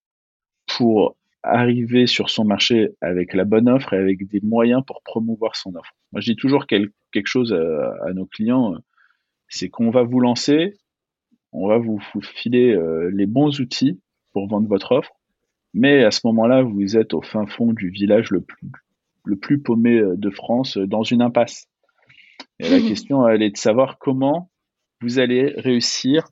pour 0.66 1.16
arriver 1.42 2.07
sur 2.07 2.31
son 2.31 2.45
marché 2.45 2.90
avec 3.00 3.35
la 3.35 3.45
bonne 3.45 3.69
offre 3.69 3.95
et 3.95 3.99
avec 3.99 4.28
des 4.28 4.40
moyens 4.42 4.83
pour 4.87 5.02
promouvoir 5.02 5.57
son 5.57 5.75
offre. 5.75 5.95
Moi, 6.12 6.21
je 6.21 6.33
dis 6.33 6.37
toujours 6.37 6.66
quelque 6.66 6.92
chose 7.25 7.52
à, 7.52 8.12
nos 8.12 8.26
clients, 8.26 8.76
c'est 9.49 9.69
qu'on 9.69 9.90
va 9.90 10.02
vous 10.02 10.21
lancer, 10.21 10.75
on 11.52 11.69
va 11.69 11.78
vous, 11.78 12.00
filer 12.23 12.73
euh, 12.73 13.11
les 13.12 13.26
bons 13.26 13.61
outils 13.61 14.00
pour 14.33 14.47
vendre 14.49 14.69
votre 14.69 14.92
offre, 14.92 15.12
mais 15.75 16.04
à 16.04 16.11
ce 16.11 16.21
moment-là, 16.25 16.62
vous 16.62 16.97
êtes 16.97 17.12
au 17.12 17.23
fin 17.23 17.47
fond 17.47 17.73
du 17.73 17.90
village 17.90 18.31
le 18.31 18.40
plus, 18.40 18.71
le 19.25 19.37
plus 19.37 19.61
paumé 19.61 19.99
euh, 19.99 20.17
de 20.17 20.31
France 20.31 20.76
euh, 20.76 20.87
dans 20.87 21.02
une 21.02 21.23
impasse. 21.23 21.69
Et 22.59 22.69
la 22.69 22.81
question, 22.88 23.26
elle 23.26 23.43
est 23.43 23.50
de 23.50 23.57
savoir 23.57 23.99
comment 23.99 24.50
vous 25.00 25.19
allez 25.19 25.55
réussir 25.57 26.29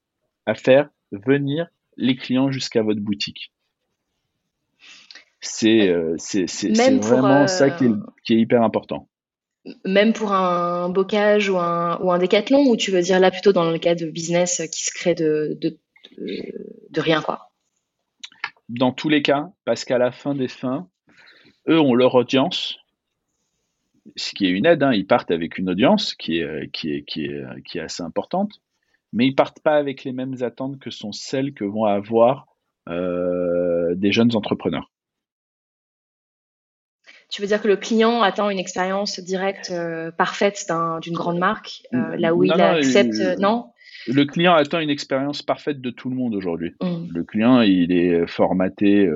à 0.47 0.54
faire 0.54 0.88
venir 1.12 1.68
les 1.97 2.16
clients 2.16 2.50
jusqu'à 2.50 2.82
votre 2.82 3.00
boutique. 3.00 3.52
C'est 5.40 5.88
euh, 5.88 6.16
vraiment 7.00 7.47
ça 7.47 7.70
qui 7.70 7.87
est, 7.87 8.37
hyper 8.37 8.62
important. 8.62 9.09
Même 9.85 10.12
pour 10.12 10.32
un 10.32 10.88
bocage 10.88 11.49
ou 11.49 11.59
un, 11.59 11.99
ou 12.00 12.12
un 12.12 12.18
décathlon, 12.18 12.66
ou 12.68 12.76
tu 12.76 12.90
veux 12.90 13.00
dire 13.00 13.20
là 13.20 13.30
plutôt 13.30 13.52
dans 13.52 13.70
le 13.70 13.78
cas 13.78 13.94
de 13.94 14.06
business 14.06 14.62
qui 14.73 14.85
se 14.85 14.92
crée 14.92 15.14
de, 15.14 15.59
de, 15.61 15.78
de 16.18 17.00
rien 17.00 17.23
quoi? 17.23 17.50
Dans 18.68 18.92
tous 18.92 19.09
les 19.09 19.23
cas, 19.23 19.50
parce 19.64 19.85
qu'à 19.85 19.99
la 19.99 20.12
fin 20.12 20.35
des 20.35 20.49
fins, 20.49 20.88
eux 21.68 21.80
ont 21.80 21.94
leur 21.94 22.14
audience, 22.14 22.79
ce 24.17 24.33
qui 24.35 24.47
est 24.47 24.50
une 24.50 24.67
aide, 24.67 24.83
hein. 24.83 24.93
ils 24.93 25.07
partent 25.07 25.31
avec 25.31 25.59
une 25.59 25.71
audience 25.71 26.14
qui 26.14 26.38
est, 26.38 26.45
euh, 26.45 26.67
qui, 26.73 26.93
est, 26.93 27.02
qui, 27.02 27.25
est, 27.25 27.35
euh, 27.35 27.61
qui 27.64 27.79
est 27.79 27.83
assez 27.83 28.02
importante, 28.02 28.52
mais 29.12 29.26
ils 29.26 29.35
partent 29.35 29.61
pas 29.61 29.76
avec 29.76 30.05
les 30.05 30.12
mêmes 30.12 30.37
attentes 30.43 30.79
que 30.79 30.90
sont 30.90 31.12
celles 31.12 31.52
que 31.52 31.64
vont 31.64 31.85
avoir 31.85 32.47
euh, 32.88 33.95
des 33.95 34.12
jeunes 34.12 34.35
entrepreneurs. 34.37 34.90
Tu 37.29 37.43
veux 37.43 37.49
dire 37.49 37.62
que 37.62 37.69
le 37.69 37.76
client 37.76 38.23
attend 38.23 38.50
une 38.50 38.59
expérience 38.59 39.21
directe 39.21 39.73
parfaite 40.17 40.67
d'une 41.00 41.14
grande 41.14 41.38
marque, 41.38 41.83
là 41.93 42.35
où 42.35 42.43
il 42.43 42.52
accepte, 42.52 43.38
non? 43.38 43.67
Le 44.09 44.25
client 44.25 44.55
attend 44.55 44.81
une 44.81 44.90
expérience 44.90 45.40
parfaite 45.40 45.81
de 45.81 45.90
tout 45.90 46.11
le 46.11 46.17
monde 46.17 46.35
aujourd'hui. 46.35 46.75
Mmh. 46.81 47.12
Le 47.14 47.23
client, 47.23 47.61
il 47.61 47.93
est 47.93 48.26
formaté 48.26 49.09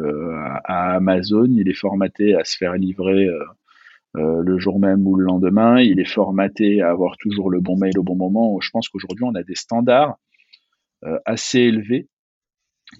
à, 0.64 0.94
Amazon, 0.94 1.48
il 1.56 1.68
est 1.68 1.74
formaté 1.74 2.36
à 2.36 2.44
se 2.44 2.56
faire 2.56 2.74
livrer 2.74 3.28
euh, 4.16 4.42
le 4.44 4.58
jour 4.58 4.78
même 4.78 5.06
ou 5.06 5.16
le 5.16 5.24
lendemain. 5.24 5.80
Il 5.80 5.98
est 5.98 6.04
formaté 6.04 6.80
à 6.80 6.90
avoir 6.90 7.16
toujours 7.18 7.50
le 7.50 7.60
bon 7.60 7.76
mail 7.76 7.98
au 7.98 8.04
bon 8.04 8.14
moment. 8.14 8.60
Je 8.60 8.70
pense 8.70 8.88
qu'aujourd'hui, 8.88 9.24
on 9.24 9.34
a 9.34 9.42
des 9.42 9.56
standards 9.56 10.16
euh, 11.04 11.18
assez 11.24 11.60
élevés. 11.60 12.08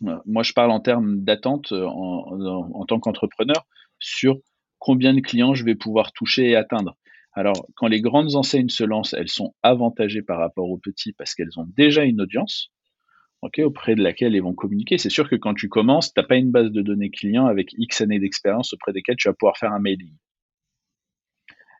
Euh, 0.04 0.18
moi, 0.26 0.42
je 0.42 0.52
parle 0.52 0.72
en 0.72 0.80
termes 0.80 1.20
d'attente 1.20 1.70
en, 1.72 2.84
tant 2.86 2.98
qu'entrepreneur 2.98 3.64
sur 4.00 4.38
combien 4.80 5.14
de 5.14 5.20
clients 5.20 5.54
je 5.54 5.64
vais 5.64 5.76
pouvoir 5.76 6.12
toucher 6.12 6.50
et 6.50 6.56
atteindre. 6.56 6.96
Alors, 7.32 7.66
quand 7.76 7.86
les 7.86 8.00
grandes 8.00 8.34
enseignes 8.34 8.68
se 8.68 8.82
lancent, 8.84 9.14
elles 9.14 9.28
sont 9.28 9.54
avantagées 9.62 10.22
par 10.22 10.38
rapport 10.38 10.68
aux 10.68 10.78
petits 10.78 11.12
parce 11.12 11.34
qu'elles 11.34 11.58
ont 11.58 11.66
déjà 11.76 12.04
une 12.04 12.20
audience 12.20 12.72
auprès 13.40 13.94
de 13.94 14.02
laquelle 14.02 14.34
elles 14.34 14.42
vont 14.42 14.54
communiquer. 14.54 14.98
C'est 14.98 15.10
sûr 15.10 15.28
que 15.28 15.36
quand 15.36 15.54
tu 15.54 15.68
commences, 15.68 16.12
tu 16.12 16.20
n'as 16.20 16.26
pas 16.26 16.36
une 16.36 16.50
base 16.50 16.70
de 16.70 16.80
données 16.80 17.10
clients 17.10 17.46
avec 17.46 17.72
X 17.76 18.00
années 18.00 18.18
d'expérience 18.18 18.72
auprès 18.72 18.92
desquelles 18.92 19.16
tu 19.16 19.28
vas 19.28 19.34
pouvoir 19.34 19.58
faire 19.58 19.72
un 19.72 19.80
mailing 19.80 20.14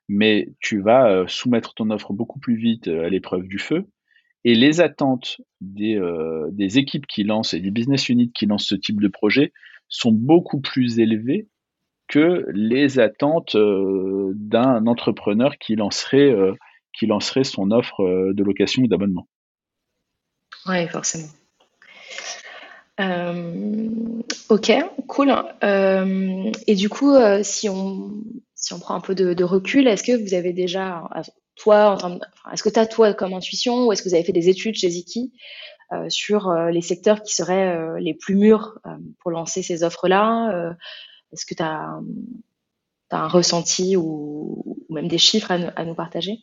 mais 0.09 0.49
tu 0.61 0.81
vas 0.81 1.09
euh, 1.11 1.27
soumettre 1.27 1.75
ton 1.75 1.91
offre 1.91 2.13
beaucoup 2.13 2.39
plus 2.39 2.57
vite 2.57 2.89
euh, 2.89 3.07
à 3.07 3.09
l'épreuve 3.09 3.47
du 3.47 3.59
feu. 3.59 3.87
Et 4.45 4.55
les 4.55 4.81
attentes 4.81 5.41
des, 5.61 5.97
euh, 5.97 6.51
équipes 6.59 7.07
qui 7.07 7.25
lancent 7.25 7.55
et 7.55 7.61
des 7.61 7.71
business 7.71 8.09
units 8.09 8.33
qui 8.33 8.47
lancent 8.47 8.67
ce 8.67 8.75
type 8.75 9.01
de 9.01 9.09
projet 9.09 9.53
sont 9.89 10.13
beaucoup 10.13 10.61
plus 10.61 10.99
élevées 10.99 11.49
que 12.09 12.45
les 12.53 12.99
attentes 12.99 13.57
d'un 13.57 14.87
entrepreneur 14.87 15.57
qui 15.57 15.75
lancerait, 15.75 16.35
qui 16.93 17.07
lancerait 17.07 17.45
son 17.45 17.71
offre 17.71 18.33
de 18.35 18.45
location 18.45 18.83
ou 18.83 18.89
d'abonnement. 18.89 19.27
Oui, 20.67 20.87
forcément. 20.89 21.29
ok, 24.51 24.73
cool. 25.07 25.35
et 25.63 26.75
du 26.75 26.91
coup, 26.91 27.15
si 27.43 27.71
on 27.71 28.11
si 28.65 28.73
on 28.73 28.79
prend 28.79 28.95
un 28.95 29.01
peu 29.01 29.15
de, 29.15 29.45
recul, 29.45 29.87
est-ce 29.87 30.03
que 30.03 30.13
vous 30.13 30.35
avez 30.35 30.53
déjà, 30.53 31.09
toi, 31.57 31.97
est-ce 32.53 32.63
que 32.63 32.69
tu 32.69 32.79
as 32.79 32.87
toi 32.87 33.15
comme 33.15 33.35
intuition 33.35 33.87
ou 33.87 33.93
est-ce 33.93 34.03
que 34.03 34.09
vous 34.09 34.15
avez 34.15 34.25
fait 34.25 34.33
des 34.33 34.49
études 34.49 34.77
chez 34.77 34.91
Ziki 34.91 35.33
sur 36.09 36.53
les 36.53 36.81
secteurs 36.81 37.23
qui 37.23 37.35
seraient 37.35 38.01
les 38.01 38.15
plus 38.15 38.37
mûrs 38.37 38.79
pour 39.21 39.31
lancer 39.31 39.63
ces 39.63 39.85
offres-là 39.85 40.75
Est-ce 41.33 41.45
que 41.45 41.55
tu 41.55 41.63
as, 41.63 42.01
un 43.11 43.29
ressenti 43.29 43.97
ou, 43.97 44.79
même 44.89 45.09
des 45.09 45.19
chiffres 45.19 45.51
à 45.51 45.85
nous 45.85 45.95
partager? 45.95 46.39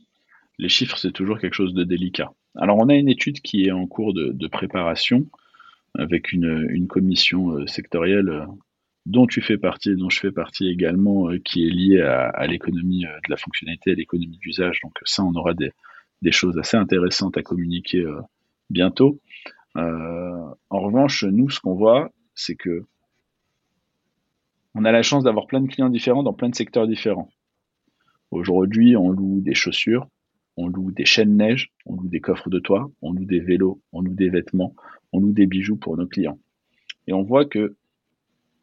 Les 0.60 0.70
chiffres, 0.70 0.98
c'est 0.98 1.12
toujours 1.12 1.40
quelque 1.40 1.56
chose 1.56 1.74
de 1.74 1.84
délicat. 1.84 2.32
Alors, 2.56 2.78
on 2.78 2.90
a 2.90 2.96
une 2.96 3.10
étude 3.10 3.42
qui 3.42 3.66
est 3.66 3.72
en 3.72 3.88
cours 3.88 4.14
de, 4.14 4.48
préparation 4.48 5.26
avec 5.98 6.32
une, 6.32 6.88
commission 6.88 7.52
euh, 7.52 7.68
sectorielle 7.68 8.30
euh, 8.30 8.46
dont 9.06 9.26
tu 9.26 9.42
fais 9.42 9.58
partie 9.58 9.96
dont 9.96 10.10
je 10.10 10.20
fais 10.20 10.32
partie 10.32 10.68
également, 10.68 11.30
euh, 11.30 11.40
qui 11.40 11.66
est 11.66 11.70
liée 11.70 12.02
à, 12.02 12.46
l'économie 12.48 13.02
de 13.04 13.30
la 13.30 13.38
fonctionnalité, 13.38 13.92
à 13.92 13.96
l'économie 13.96 14.38
d'usage. 14.38 14.80
Donc 14.84 14.94
ça, 15.06 15.24
on 15.24 15.34
aura 15.34 15.54
des, 15.54 15.72
choses 16.32 16.58
assez 16.58 16.78
intéressantes 16.78 17.38
à 17.38 17.42
communiquer 17.42 18.06
bientôt. 18.70 19.20
en 19.76 20.54
revanche, 20.70 21.24
nous, 21.24 21.50
ce 21.50 21.60
qu'on 21.60 21.74
voit, 21.74 22.12
c'est 22.36 22.56
que 22.56 22.86
on 24.76 24.86
a 24.86 24.92
la 24.92 25.02
chance 25.02 25.24
d'avoir 25.24 25.48
plein 25.48 25.62
de 25.62 25.68
clients 25.68 25.90
différents 25.90 26.24
dans 26.24 26.34
plein 26.34 26.50
de 26.50 26.56
secteurs 26.56 26.88
différents. 26.88 27.30
Aujourd'hui, 28.32 28.96
on 28.96 29.10
loue 29.10 29.42
des 29.42 29.54
chaussures, 29.54 30.08
on 30.56 30.68
loue 30.68 30.92
des 30.92 31.06
chaînes 31.06 31.36
neige, 31.36 31.72
on 31.86 31.96
loue 31.96 32.08
des 32.08 32.22
coffres 32.22 32.50
de 32.50 32.60
toit, 32.60 32.90
on 33.02 33.12
loue 33.12 33.26
des 33.26 33.40
vélos, 33.42 33.82
on 33.92 34.02
loue 34.02 34.14
des 34.14 34.30
vêtements, 34.30 34.74
on 35.12 35.20
loue 35.20 35.34
des 35.34 35.46
bijoux 35.46 35.76
pour 35.76 35.98
nos 35.98 36.08
clients. 36.08 36.40
Et 37.08 37.14
on 37.14 37.24
voit 37.24 37.46
que 37.46 37.76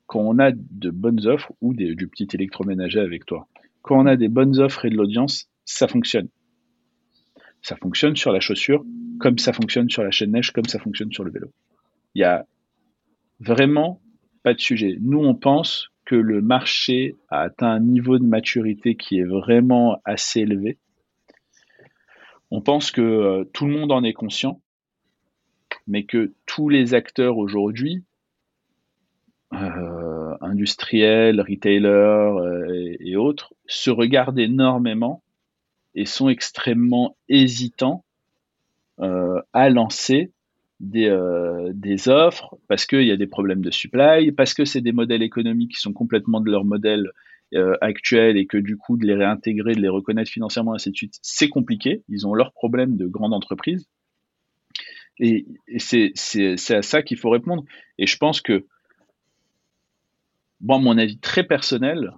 quand 0.08 0.20
on 0.20 0.40
a 0.40 0.50
de 0.52 0.90
bonnes 0.90 1.24
offres 1.26 1.52
ou 1.60 1.72
du 1.72 2.08
petit 2.08 2.26
électroménager 2.34 2.98
avec 2.98 3.24
toi, 3.24 3.46
quand 3.82 4.00
on 4.00 4.06
a 4.06 4.16
des 4.16 4.28
bonnes 4.28 4.58
offres 4.58 4.84
et 4.84 4.90
de 4.90 4.96
l'audience, 4.96 5.48
ça 5.64 5.86
fonctionne. 5.86 6.28
Ça 7.62 7.76
fonctionne 7.76 8.16
sur 8.16 8.32
la 8.32 8.40
chaussure, 8.40 8.84
comme 9.20 9.38
ça 9.38 9.52
fonctionne 9.52 9.88
sur 9.88 10.02
la 10.02 10.10
chaîne 10.10 10.32
neige, 10.32 10.50
comme 10.50 10.66
ça 10.66 10.80
fonctionne 10.80 11.12
sur 11.12 11.22
le 11.22 11.30
vélo. 11.30 11.52
Il 12.16 12.22
y 12.22 12.24
a 12.24 12.44
vraiment 13.38 14.00
pas 14.42 14.54
de 14.54 14.60
sujet. 14.60 14.98
Nous, 15.00 15.20
on 15.20 15.36
pense 15.36 15.90
que 16.04 16.16
le 16.16 16.42
marché 16.42 17.14
a 17.28 17.42
atteint 17.42 17.70
un 17.70 17.80
niveau 17.80 18.18
de 18.18 18.24
maturité 18.24 18.96
qui 18.96 19.18
est 19.18 19.24
vraiment 19.24 20.00
assez 20.04 20.40
élevé 20.40 20.78
on 22.50 22.60
pense 22.60 22.90
que 22.90 23.00
euh, 23.00 23.44
tout 23.52 23.66
le 23.66 23.72
monde 23.72 23.92
en 23.92 24.02
est 24.04 24.12
conscient, 24.12 24.60
mais 25.86 26.04
que 26.04 26.32
tous 26.46 26.68
les 26.68 26.94
acteurs 26.94 27.36
aujourd'hui, 27.36 28.04
euh, 29.52 29.97
industriels, 30.48 31.40
retailers 31.40 31.86
euh, 31.88 32.96
et, 33.00 33.16
autres, 33.16 33.54
se 33.66 33.90
regardent 33.90 34.38
énormément 34.38 35.22
et 35.94 36.04
sont 36.04 36.28
extrêmement 36.28 37.16
hésitants 37.28 38.04
à 39.52 39.70
lancer 39.70 40.32
des, 40.80 41.08
des 41.72 42.08
offres 42.08 42.56
parce 42.66 42.84
qu'il 42.84 43.04
y 43.04 43.12
a 43.12 43.16
des 43.16 43.28
problèmes 43.28 43.60
de 43.60 43.70
supply, 43.70 44.32
parce 44.32 44.54
que 44.54 44.64
c'est 44.64 44.80
des 44.80 44.90
modèles 44.90 45.22
économiques 45.22 45.76
qui 45.76 45.80
sont 45.80 45.92
complètement 45.92 46.40
de 46.40 46.50
leur 46.50 46.64
modèle 46.64 47.12
euh, 47.54 47.78
actuels 47.80 48.36
et 48.36 48.44
que 48.44 48.58
du 48.58 48.76
coup 48.76 48.98
de 48.98 49.06
les 49.06 49.14
réintégrer, 49.14 49.74
de 49.74 49.80
les 49.80 49.88
reconnaître 49.88 50.30
financièrement, 50.30 50.74
ainsi 50.74 50.90
de 50.90 50.96
suite, 50.96 51.14
c'est 51.22 51.48
compliqué. 51.48 52.02
Ils 52.10 52.26
ont 52.26 52.34
leurs 52.34 52.52
problèmes 52.52 52.98
de 52.98 53.06
grande 53.06 53.32
entreprise. 53.32 53.88
Et, 55.18 55.46
c'est 55.78 56.12
à 56.68 56.82
ça 56.82 57.00
qu'il 57.00 57.16
faut 57.16 57.30
répondre. 57.30 57.64
Et 57.96 58.06
je 58.06 58.18
pense 58.18 58.42
que, 58.42 58.66
bon, 60.60 60.78
mon 60.78 60.98
avis 60.98 61.18
très 61.18 61.44
personnel, 61.44 62.12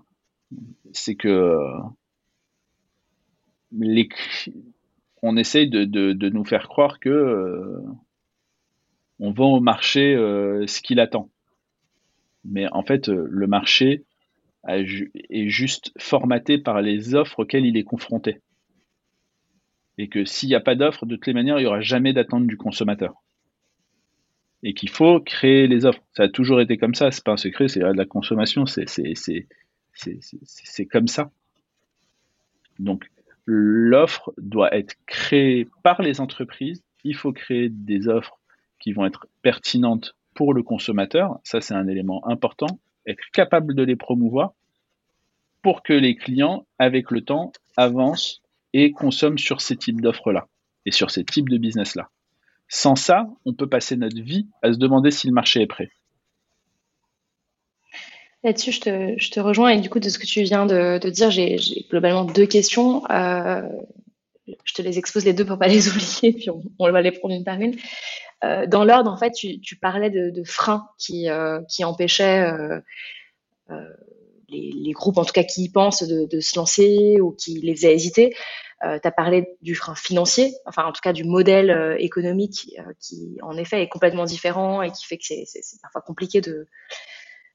c'est 0.92 1.14
que 1.14 1.56
on 5.22 5.36
essaye 5.36 5.68
de, 5.68 6.28
nous 6.28 6.44
faire 6.44 6.68
croire 6.68 6.98
que 6.98 7.08
euh, 7.08 7.80
on 9.18 9.32
vend 9.32 9.56
au 9.56 9.60
marché 9.60 10.14
euh, 10.14 10.66
ce 10.66 10.80
qu'il 10.80 11.00
attend. 11.00 11.30
Mais 12.44 12.66
en 12.72 12.82
fait, 12.82 13.08
le 13.08 13.46
marché, 13.46 14.04
est 14.68 15.48
juste 15.48 15.92
formaté 15.98 16.58
par 16.58 16.82
les 16.82 17.14
offres 17.14 17.40
auxquelles 17.40 17.66
il 17.66 17.76
est 17.76 17.84
confronté. 17.84 18.40
Et 19.98 20.08
que 20.08 20.24
s'il 20.24 20.48
n'y 20.48 20.54
a 20.54 20.60
pas 20.60 20.74
d'offres, 20.74 21.06
de 21.06 21.16
toutes 21.16 21.26
les 21.26 21.34
manières, 21.34 21.58
il 21.58 21.62
n'y 21.62 21.66
aura 21.66 21.80
jamais 21.80 22.12
d'attente 22.12 22.46
du 22.46 22.56
consommateur. 22.56 23.22
Et 24.62 24.74
qu'il 24.74 24.90
faut 24.90 25.20
créer 25.20 25.66
les 25.66 25.86
offres. 25.86 26.02
Ça 26.14 26.24
a 26.24 26.28
toujours 26.28 26.60
été 26.60 26.76
comme 26.76 26.94
ça, 26.94 27.10
c'est 27.10 27.24
pas 27.24 27.32
un 27.32 27.38
secret, 27.38 27.68
c'est 27.68 27.80
de 27.80 27.86
la 27.86 28.04
consommation, 28.04 28.66
c'est 28.66 28.86
comme 30.90 31.08
ça. 31.08 31.30
Donc 32.78 33.10
l'offre 33.46 34.32
doit 34.38 34.74
être 34.76 34.94
créée 35.06 35.66
par 35.82 36.02
les 36.02 36.20
entreprises, 36.20 36.84
il 37.04 37.16
faut 37.16 37.32
créer 37.32 37.68
des 37.70 38.08
offres 38.08 38.38
qui 38.78 38.92
vont 38.92 39.06
être 39.06 39.26
pertinentes 39.42 40.14
pour 40.34 40.54
le 40.54 40.62
consommateur, 40.62 41.38
ça 41.42 41.60
c'est 41.60 41.74
un 41.74 41.88
élément 41.88 42.26
important, 42.28 42.78
être 43.06 43.24
capable 43.32 43.74
de 43.74 43.82
les 43.82 43.96
promouvoir 43.96 44.52
pour 45.62 45.82
que 45.82 45.92
les 45.92 46.16
clients, 46.16 46.66
avec 46.78 47.10
le 47.10 47.22
temps, 47.22 47.52
avancent 47.76 48.42
et 48.72 48.92
consomment 48.92 49.38
sur 49.38 49.60
ces 49.60 49.76
types 49.76 50.00
d'offres-là 50.00 50.46
et 50.86 50.90
sur 50.90 51.10
ces 51.10 51.24
types 51.24 51.48
de 51.48 51.58
business-là. 51.58 52.08
Sans 52.72 52.94
ça, 52.94 53.26
on 53.44 53.52
peut 53.52 53.68
passer 53.68 53.96
notre 53.96 54.22
vie 54.22 54.46
à 54.62 54.72
se 54.72 54.78
demander 54.78 55.10
si 55.10 55.26
le 55.26 55.32
marché 55.32 55.60
est 55.60 55.66
prêt. 55.66 55.90
Là-dessus, 58.44 58.70
je 58.72 59.30
te, 59.30 59.40
rejoins 59.40 59.70
et 59.70 59.80
du 59.80 59.90
coup, 59.90 59.98
de 59.98 60.08
ce 60.08 60.18
que 60.18 60.24
tu 60.24 60.42
viens 60.42 60.66
de, 60.66 60.98
dire, 61.10 61.30
j'ai 61.30 61.58
globalement 61.90 62.24
deux 62.24 62.46
questions. 62.46 63.02
Euh, 63.10 63.68
je 64.64 64.72
te 64.72 64.82
les 64.82 64.98
expose 64.98 65.24
les 65.24 65.34
deux 65.34 65.44
pour 65.44 65.58
pas 65.58 65.66
les 65.66 65.88
oublier, 65.90 66.32
puis 66.32 66.48
on, 66.78 66.90
va 66.90 67.02
les 67.02 67.10
prendre 67.10 67.34
une 67.34 67.44
par 67.44 67.60
une. 67.60 67.74
Euh, 68.44 68.66
dans 68.66 68.84
l'ordre, 68.84 69.10
en 69.10 69.16
fait, 69.16 69.32
tu, 69.32 69.76
parlais 69.76 70.08
de, 70.08 70.44
freins 70.44 70.88
qui, 70.96 71.28
euh, 71.28 71.60
qui 71.68 71.84
empêchaient 71.84 72.50
les, 74.50 74.92
groupes, 74.92 75.18
en 75.18 75.24
tout 75.24 75.32
cas, 75.32 75.44
qui 75.44 75.64
y 75.64 75.68
pensent 75.68 76.02
de, 76.02 76.40
se 76.40 76.56
lancer 76.58 77.20
ou 77.20 77.32
qui 77.32 77.60
les 77.60 77.74
faisaient 77.74 77.94
hésiter. 77.94 78.34
Euh, 78.84 78.98
tu 79.00 79.06
as 79.06 79.12
parlé 79.12 79.46
du 79.60 79.74
frein 79.74 79.94
financier, 79.94 80.54
enfin 80.64 80.84
en 80.86 80.92
tout 80.92 81.02
cas 81.02 81.12
du 81.12 81.24
modèle 81.24 81.70
euh, 81.70 81.96
économique 81.98 82.74
euh, 82.78 82.92
qui 82.98 83.36
en 83.42 83.54
effet 83.58 83.82
est 83.82 83.88
complètement 83.88 84.24
différent 84.24 84.80
et 84.80 84.90
qui 84.90 85.04
fait 85.04 85.18
que 85.18 85.24
c'est 85.24 85.80
parfois 85.82 86.00
compliqué 86.00 86.40
de 86.40 86.66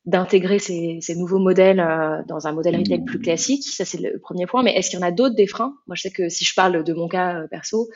d'intégrer 0.05 0.59
ces, 0.59 0.99
nouveaux 1.15 1.39
modèles 1.39 1.83
dans 2.27 2.45
un 2.45 2.51
modèle 2.51 2.77
retail 2.77 3.03
plus 3.03 3.17
classique. 3.17 3.63
Ça, 3.63 3.85
c'est 3.85 3.99
le 3.99 4.19
premier 4.19 4.45
point. 4.45 4.61
Mais 4.61 4.75
est-ce 4.75 4.91
qu'il 4.91 4.99
y 4.99 5.03
en 5.03 5.07
a 5.07 5.09
d'autres 5.09 5.33
des 5.33 5.47
freins? 5.47 5.75
Moi, 5.87 5.95
je 5.95 6.03
sais 6.03 6.11
que 6.11 6.29
si 6.29 6.45
je 6.45 6.53
parle 6.53 6.83
de 6.83 6.93
mon 6.93 7.07
cas 7.07 7.41
perso, 7.49 7.89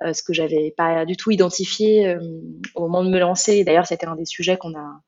ce 0.00 0.24
que 0.24 0.32
j'avais 0.32 0.74
pas 0.76 1.04
du 1.04 1.16
tout 1.16 1.30
identifié 1.30 2.16
au 2.74 2.80
moment 2.80 3.04
de 3.04 3.10
me 3.10 3.20
lancer, 3.20 3.62
d'ailleurs, 3.62 3.86
c'était 3.86 4.06
un 4.06 4.16
des 4.16 4.24
sujets 4.24 4.56
qu'on 4.56 4.74
a 4.74 5.02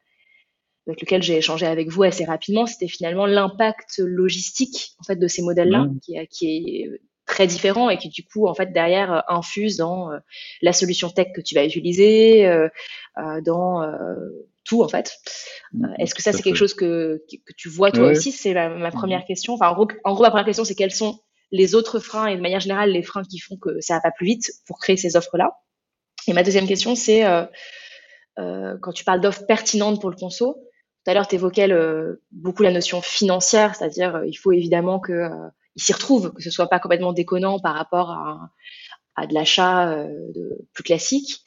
avec 0.87 1.01
lequel 1.01 1.23
j'ai 1.23 1.37
échangé 1.37 1.67
avec 1.67 1.89
vous 1.89 2.03
assez 2.03 2.25
rapidement, 2.25 2.67
c'était 2.67 2.89
finalement 2.89 3.27
l'impact 3.27 3.99
logistique 3.99 4.95
en 4.99 5.05
fait 5.05 5.17
de 5.17 5.29
ces 5.29 5.43
modèles-là, 5.43 5.85
mmh. 5.85 6.01
qui, 6.01 6.29
qui, 6.29 6.47
est 6.47 7.01
très 7.27 7.47
différent 7.47 7.91
et 7.91 7.99
qui 7.99 8.09
du 8.09 8.25
coup 8.25 8.47
en 8.47 8.55
fait 8.55 8.73
derrière 8.73 9.13
euh, 9.13 9.21
infuse 9.29 9.77
dans 9.77 10.13
euh, 10.13 10.19
la 10.63 10.73
solution 10.73 11.11
tech 11.11 11.29
que 11.35 11.41
tu 11.41 11.55
vas 11.55 11.65
utiliser, 11.65 12.47
euh, 12.47 12.69
dans 13.45 13.83
tout 14.65 14.83
en 14.83 14.89
fait. 14.89 15.13
Mmh, 15.73 15.87
est-ce 15.99 16.15
que 16.15 16.23
ça 16.23 16.33
c'est 16.33 16.43
quelque 16.43 16.57
chose 16.57 16.75
que, 16.75 17.23
que, 17.29 17.53
tu 17.57 17.69
vois 17.69 17.91
toi 17.91 18.09
aussi? 18.09 18.33
C'est 18.33 18.55
ma, 18.55 18.91
première 18.91 19.21
mmh. 19.21 19.27
question. 19.27 19.55
Enfin 19.55 19.69
en 19.69 19.75
gros, 19.75 19.89
en 20.05 20.15
gros 20.15 20.23
ma 20.23 20.31
première 20.31 20.47
question 20.47 20.65
c'est 20.65 20.75
quels 20.75 20.93
sont 20.93 21.19
les 21.51 21.75
autres 21.75 21.99
freins 21.99 22.27
et 22.27 22.37
de 22.37 22.43
manière 22.43 22.61
générale 22.61 22.91
les 22.91 23.03
freins 23.03 23.23
qui 23.25 23.39
font 23.39 23.57
que 23.57 23.81
ça 23.81 23.95
va 23.95 24.01
pas 24.01 24.11
plus 24.11 24.27
vite 24.27 24.51
pour 24.67 24.79
créer 24.79 24.97
ces 24.97 25.17
offres-là? 25.17 25.59
Et 26.27 26.33
ma 26.33 26.43
deuxième 26.43 26.67
question 26.67 26.95
c'est 26.95 27.23
quand 28.37 28.93
tu 28.93 29.05
parles 29.05 29.21
d'offres 29.21 29.47
pertinentes 29.47 30.01
pour 30.01 30.11
le 30.11 30.17
conso, 30.17 30.57
tout 31.05 31.11
à 31.11 31.15
l'heure, 31.15 31.29
tu 31.29 31.35
évoquais 31.35 31.69
beaucoup 32.33 32.63
la 32.63 32.73
notion 32.73 33.03
financière, 33.03 33.75
c'est-à-dire 33.75 34.17
euh, 34.17 34.27
il 34.27 34.35
faut 34.35 34.53
évidemment 34.53 35.01
qu'il 35.01 35.15
euh, 35.15 35.49
s'y 35.77 35.93
retrouve, 35.93 36.33
que 36.33 36.43
ce 36.43 36.51
soit 36.51 36.69
pas 36.69 36.79
complètement 36.79 37.13
déconnant 37.13 37.59
par 37.59 37.75
rapport 37.75 38.11
à, 38.11 39.27
de 39.27 39.35
l'achat 39.35 39.93
euh, 39.93 40.19
plus 40.73 40.83
classique. 40.83 41.45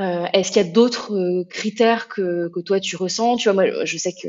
Est-ce 0.00 0.52
qu'il 0.52 0.64
y 0.64 0.68
a 0.68 0.70
d'autres 0.70 1.42
critères 1.50 2.06
que, 2.06 2.48
toi 2.60 2.78
tu 2.78 2.94
ressens? 2.94 3.36
Tu 3.36 3.50
vois, 3.50 3.64
moi, 3.64 3.84
je 3.84 3.98
sais 3.98 4.12
que 4.12 4.28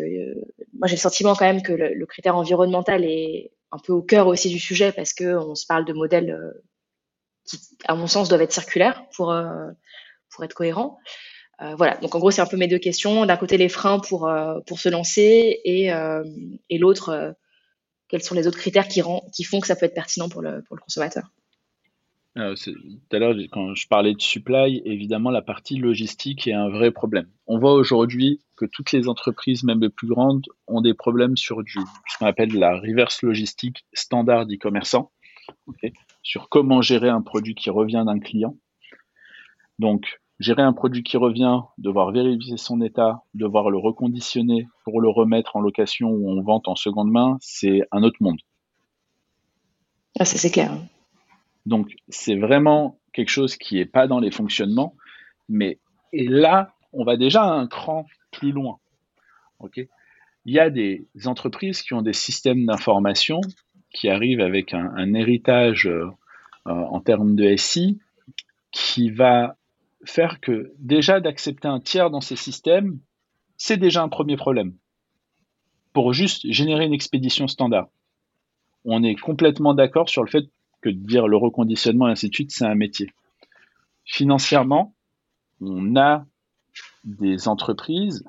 moi 0.74 0.88
j'ai 0.88 0.96
le 0.96 1.00
sentiment 1.00 1.36
quand 1.36 1.46
même 1.46 1.62
que 1.62 1.74
le, 1.74 2.06
critère 2.08 2.36
environnemental 2.36 3.06
est 3.06 3.52
un 3.72 3.78
peu 3.78 3.94
au 3.94 4.02
cœur 4.02 4.26
aussi 4.26 4.50
du 4.50 4.58
sujet 4.58 4.92
parce 4.92 5.14
que 5.14 5.36
on 5.38 5.54
se 5.54 5.68
parle 5.68 5.86
de 5.86 5.94
modèles 5.94 6.36
qui, 7.46 7.60
à 7.86 7.94
mon 7.94 8.08
sens, 8.08 8.30
doivent 8.30 8.42
être 8.42 8.52
circulaires 8.52 9.04
pour 9.16 9.32
pour 10.32 10.44
être 10.44 10.56
cohérents. 10.56 10.98
Euh, 11.62 11.76
voilà, 11.76 11.98
donc 11.98 12.16
en 12.16 12.20
gros, 12.20 12.32
c'est 12.32 12.42
un 12.42 12.46
peu 12.46 12.58
mes 12.58 12.68
deux 12.68 12.80
questions. 12.80 13.26
D'un 13.26 13.38
côté, 13.38 13.58
les 13.58 13.70
freins 13.70 14.00
pour, 14.00 14.28
euh, 14.28 14.60
pour 14.66 14.80
se 14.80 14.90
lancer 14.90 15.60
et, 15.66 15.92
euh, 15.92 16.24
et 16.70 16.78
l'autre, 16.78 17.36
quels 18.08 18.22
sont 18.22 18.36
les 18.36 18.48
autres 18.48 18.58
critères 18.58 18.88
qui, 18.88 19.02
rend, 19.02 19.26
qui 19.34 19.44
font 19.44 19.60
que 19.60 19.68
ça 19.68 19.76
peut 19.76 19.86
être 19.86 19.94
pertinent 19.94 20.30
pour 20.30 20.42
le, 20.42 20.64
pour 20.64 20.76
le 20.76 20.82
consommateur 20.82 21.30
tout 22.56 23.16
à 23.16 23.20
l'heure, 23.20 23.36
quand 23.52 23.76
je 23.76 23.88
parlais 23.88 24.14
de 24.14 24.22
supply, 24.22 24.82
évidemment, 24.86 25.30
la 25.30 25.42
partie 25.42 25.76
logistique 25.76 26.48
est 26.48 26.54
un 26.54 26.70
vrai 26.70 26.92
problème. 26.92 27.28
On 27.48 27.60
voit 27.60 27.74
aujourd'hui 27.74 28.40
que 28.56 28.66
toutes 28.66 28.92
les 28.92 29.08
entreprises, 29.08 29.64
même 29.64 29.82
les 29.82 29.90
plus 29.90 30.08
grandes, 30.08 30.46
ont 30.68 30.82
des 30.82 30.94
problèmes 30.94 31.36
sur 31.38 31.64
du, 31.64 31.80
ce 32.08 32.18
qu'on 32.18 32.26
appelle 32.26 32.54
la 32.54 32.80
reverse 32.80 33.24
logistique 33.24 33.86
standard 33.94 34.44
e-commerçant 34.44 35.12
sur 36.24 36.50
comment 36.50 36.82
gérer 36.82 37.10
un 37.10 37.22
produit 37.22 37.56
qui 37.56 37.70
revient 37.70 38.04
d'un 38.06 38.20
client. 38.20 38.56
Donc, 39.80 40.20
gérer 40.40 40.62
un 40.62 40.74
produit 40.74 41.04
qui 41.04 41.18
revient, 41.18 41.60
devoir 41.78 42.12
vérifier 42.12 42.58
son 42.58 42.82
état, 42.82 43.24
devoir 43.34 43.70
le 43.70 43.78
reconditionner 43.78 44.68
pour 44.84 45.02
le 45.02 45.10
remettre 45.10 45.56
en 45.56 45.62
location 45.62 46.10
ou 46.10 46.30
en 46.32 46.42
vente 46.42 46.68
en 46.68 46.76
seconde 46.76 47.12
main, 47.12 47.38
c'est 47.42 47.82
un 47.92 48.04
autre 48.04 48.18
monde. 48.22 48.40
Ah, 50.18 50.26
ça 50.26 50.38
c'est 50.38 50.52
clair. 50.52 50.72
Donc, 51.66 51.94
c'est 52.08 52.36
vraiment 52.36 52.98
quelque 53.14 53.30
chose 53.30 53.58
qui 53.58 53.76
n'est 53.76 53.86
pas 53.86 54.08
dans 54.08 54.20
les 54.20 54.32
fonctionnements, 54.32 54.96
mais 55.50 55.80
et 56.14 56.28
là, 56.28 56.74
on 56.94 57.04
va 57.04 57.18
déjà 57.18 57.44
un 57.44 57.68
cran 57.68 58.06
plus 58.32 58.52
loin. 58.52 58.80
Ok? 59.60 59.78
Il 60.46 60.54
y 60.54 60.60
a 60.60 60.70
des 60.70 61.06
entreprises 61.26 61.82
qui 61.82 61.94
ont 61.94 62.02
des 62.02 62.14
systèmes 62.14 62.66
d'information 62.66 63.42
qui 63.92 64.10
arrivent 64.10 64.40
avec 64.40 64.74
un, 64.74 65.14
héritage 65.14 65.88
euh, 65.88 66.10
en 66.66 67.02
termes 67.02 67.36
de 67.36 67.56
SI 67.58 68.00
qui 68.72 69.10
va 69.10 69.58
faire 70.06 70.40
que 70.40 70.74
déjà 70.78 71.20
d'accepter 71.20 71.68
un 71.68 71.80
tiers 71.80 72.10
dans 72.10 72.22
ces 72.22 72.36
systèmes, 72.36 73.00
c'est 73.58 73.78
déjà 73.78 74.02
un 74.02 74.10
premier 74.10 74.38
problème. 74.38 74.76
Pour 75.94 76.14
juste 76.14 76.50
générer 76.52 76.86
une 76.86 76.94
expédition 76.94 77.48
standard. 77.48 77.90
On 78.86 79.04
est 79.04 79.16
complètement 79.16 79.74
d'accord 79.74 80.10
sur 80.10 80.24
le 80.24 80.30
fait 80.30 80.46
que 80.82 80.90
de 80.90 80.96
dire 80.96 81.28
le 81.28 81.36
reconditionnement 81.36 82.08
et 82.08 82.12
ainsi 82.12 82.30
de 82.30 82.34
suite, 82.34 82.52
c'est 82.52 82.66
un 82.66 82.76
métier. 82.76 83.12
Financièrement, 84.06 84.96
on 85.60 85.96
a 85.96 86.26
des 87.04 87.48
entreprises, 87.48 88.24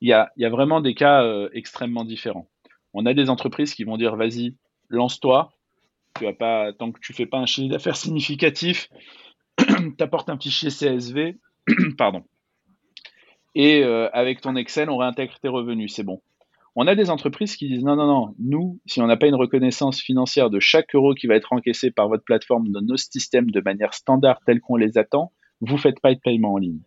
il 0.00 0.08
y 0.08 0.12
a, 0.12 0.32
vraiment 0.50 0.80
des 0.80 0.94
cas 0.94 1.22
euh, 1.22 1.48
extrêmement 1.52 2.04
différents. 2.04 2.48
On 2.92 3.06
a 3.06 3.14
des 3.14 3.30
entreprises 3.30 3.74
qui 3.74 3.84
vont 3.84 3.96
dire 3.96 4.16
vas-y, 4.16 4.56
lance-toi, 4.88 5.52
tu 6.18 6.24
vas 6.24 6.32
pas, 6.32 6.72
tant 6.72 6.90
que 6.90 7.00
tu 7.00 7.12
fais 7.12 7.26
pas 7.26 7.38
un 7.38 7.46
chiffre 7.46 7.70
d'affaires 7.70 7.96
significatif, 7.96 8.90
t'apportes 9.98 10.30
un 10.30 10.38
fichier 10.38 10.70
CSV, 10.70 11.38
pardon, 11.98 12.24
et 13.54 13.82
euh, 13.84 14.08
avec 14.12 14.40
ton 14.40 14.56
Excel, 14.56 14.88
on 14.88 14.96
réintègre 14.96 15.38
tes 15.40 15.48
revenus, 15.48 15.94
c'est 15.94 16.04
bon. 16.04 16.22
On 16.74 16.86
a 16.86 16.94
des 16.94 17.10
entreprises 17.10 17.56
qui 17.56 17.68
disent 17.68 17.84
non, 17.84 17.96
non, 17.96 18.06
non, 18.06 18.34
nous, 18.38 18.80
si 18.86 19.02
on 19.02 19.06
n'a 19.06 19.18
pas 19.18 19.26
une 19.26 19.34
reconnaissance 19.34 20.00
financière 20.00 20.48
de 20.48 20.58
chaque 20.58 20.94
euro 20.94 21.14
qui 21.14 21.26
va 21.26 21.34
être 21.34 21.52
encaissé 21.52 21.90
par 21.90 22.08
votre 22.08 22.24
plateforme 22.24 22.70
dans 22.70 22.80
nos 22.80 22.96
systèmes 22.96 23.50
de 23.50 23.60
manière 23.60 23.92
standard 23.92 24.40
telle 24.46 24.60
qu'on 24.60 24.76
les 24.76 24.96
attend, 24.96 25.32
vous 25.60 25.74
ne 25.74 25.80
faites 25.80 26.00
pas 26.00 26.14
de 26.14 26.20
paiement 26.20 26.54
en 26.54 26.58
ligne. 26.58 26.80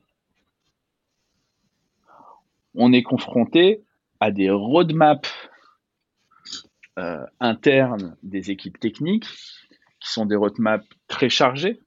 On 2.73 2.91
est 2.93 3.03
confronté 3.03 3.83
à 4.19 4.31
des 4.31 4.49
roadmaps 4.49 5.29
euh, 6.97 7.23
internes 7.39 8.17
des 8.23 8.49
équipes 8.49 8.79
techniques 8.79 9.27
qui 9.99 10.11
sont 10.11 10.25
des 10.25 10.35
roadmaps 10.35 10.87
très 11.07 11.29
chargés 11.29 11.79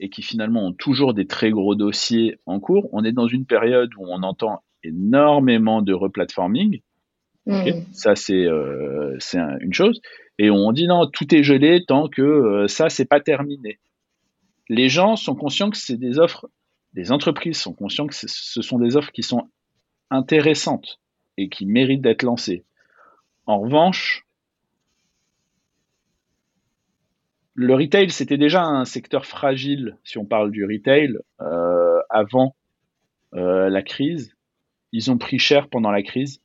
et 0.00 0.10
qui 0.10 0.22
finalement 0.22 0.66
ont 0.66 0.72
toujours 0.72 1.14
des 1.14 1.26
très 1.26 1.50
gros 1.50 1.74
dossiers 1.74 2.38
en 2.46 2.60
cours. 2.60 2.88
On 2.92 3.04
est 3.04 3.12
dans 3.12 3.26
une 3.26 3.46
période 3.46 3.90
où 3.96 4.04
on 4.06 4.22
entend 4.22 4.62
énormément 4.84 5.82
de 5.82 5.92
replatforming 5.92 6.80
Hmm. 7.48 7.80
Ça, 7.92 8.14
c'est 8.14 8.44
euh, 8.44 9.16
une 9.60 9.72
chose. 9.72 10.02
Et 10.38 10.50
on 10.50 10.70
dit 10.70 10.86
non, 10.86 11.06
tout 11.06 11.34
est 11.34 11.42
gelé 11.42 11.82
tant 11.86 12.06
que 12.08 12.20
euh, 12.20 12.68
ça, 12.68 12.90
c'est 12.90 13.06
pas 13.06 13.20
terminé. 13.20 13.78
Les 14.68 14.90
gens 14.90 15.16
sont 15.16 15.34
conscients 15.34 15.70
que 15.70 15.78
c'est 15.78 15.96
des 15.96 16.18
offres, 16.18 16.50
les 16.92 17.10
entreprises 17.10 17.58
sont 17.58 17.72
conscients 17.72 18.06
que 18.06 18.14
ce 18.14 18.62
sont 18.62 18.78
des 18.78 18.96
offres 18.96 19.12
qui 19.12 19.22
sont 19.22 19.48
intéressantes 20.10 21.00
et 21.38 21.48
qui 21.48 21.64
méritent 21.64 22.02
d'être 22.02 22.22
lancées. 22.22 22.64
En 23.46 23.60
revanche, 23.60 24.26
le 27.60 27.74
retail, 27.74 28.08
c'était 28.10 28.38
déjà 28.38 28.62
un 28.62 28.84
secteur 28.84 29.26
fragile, 29.26 29.96
si 30.04 30.16
on 30.16 30.24
parle 30.24 30.52
du 30.52 30.64
retail, 30.64 31.18
euh, 31.40 31.98
avant 32.08 32.54
euh, 33.34 33.68
la 33.68 33.82
crise. 33.82 34.36
Ils 34.92 35.10
ont 35.10 35.18
pris 35.18 35.40
cher 35.40 35.68
pendant 35.68 35.90
la 35.90 36.04
crise 36.04 36.40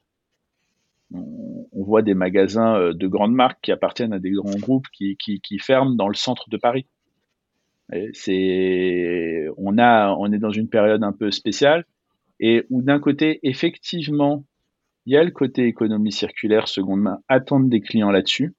on, 1.13 1.67
voit 1.71 2.01
des 2.01 2.15
magasins 2.15 2.75
euh, 2.79 2.93
de 2.93 3.05
grandes 3.05 3.35
marques 3.35 3.59
qui 3.61 3.71
appartiennent 3.71 4.13
à 4.13 4.17
des 4.17 4.31
grands 4.31 4.57
groupes 4.57 4.87
qui, 4.91 5.59
ferment 5.59 5.93
dans 5.93 6.07
le 6.07 6.15
centre 6.15 6.49
de 6.49 6.57
Paris. 6.57 6.87
On 7.91 9.77
on 9.77 10.33
est 10.33 10.39
dans 10.39 10.51
une 10.51 10.67
période 10.67 11.03
un 11.03 11.11
peu 11.11 11.29
spéciale 11.29 11.85
et 12.39 12.65
où 12.71 12.81
d'un 12.81 12.99
côté, 12.99 13.39
effectivement, 13.43 14.45
il 15.05 15.13
y 15.13 15.17
a 15.17 15.23
le 15.23 15.29
côté 15.29 15.67
économie 15.67 16.11
circulaire 16.11 16.67
seconde 16.67 17.01
main, 17.01 17.19
attendre 17.27 17.69
des 17.69 17.81
clients 17.81 18.09
là-dessus, 18.09 18.55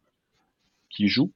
qui 0.89 1.09
jouent, 1.09 1.33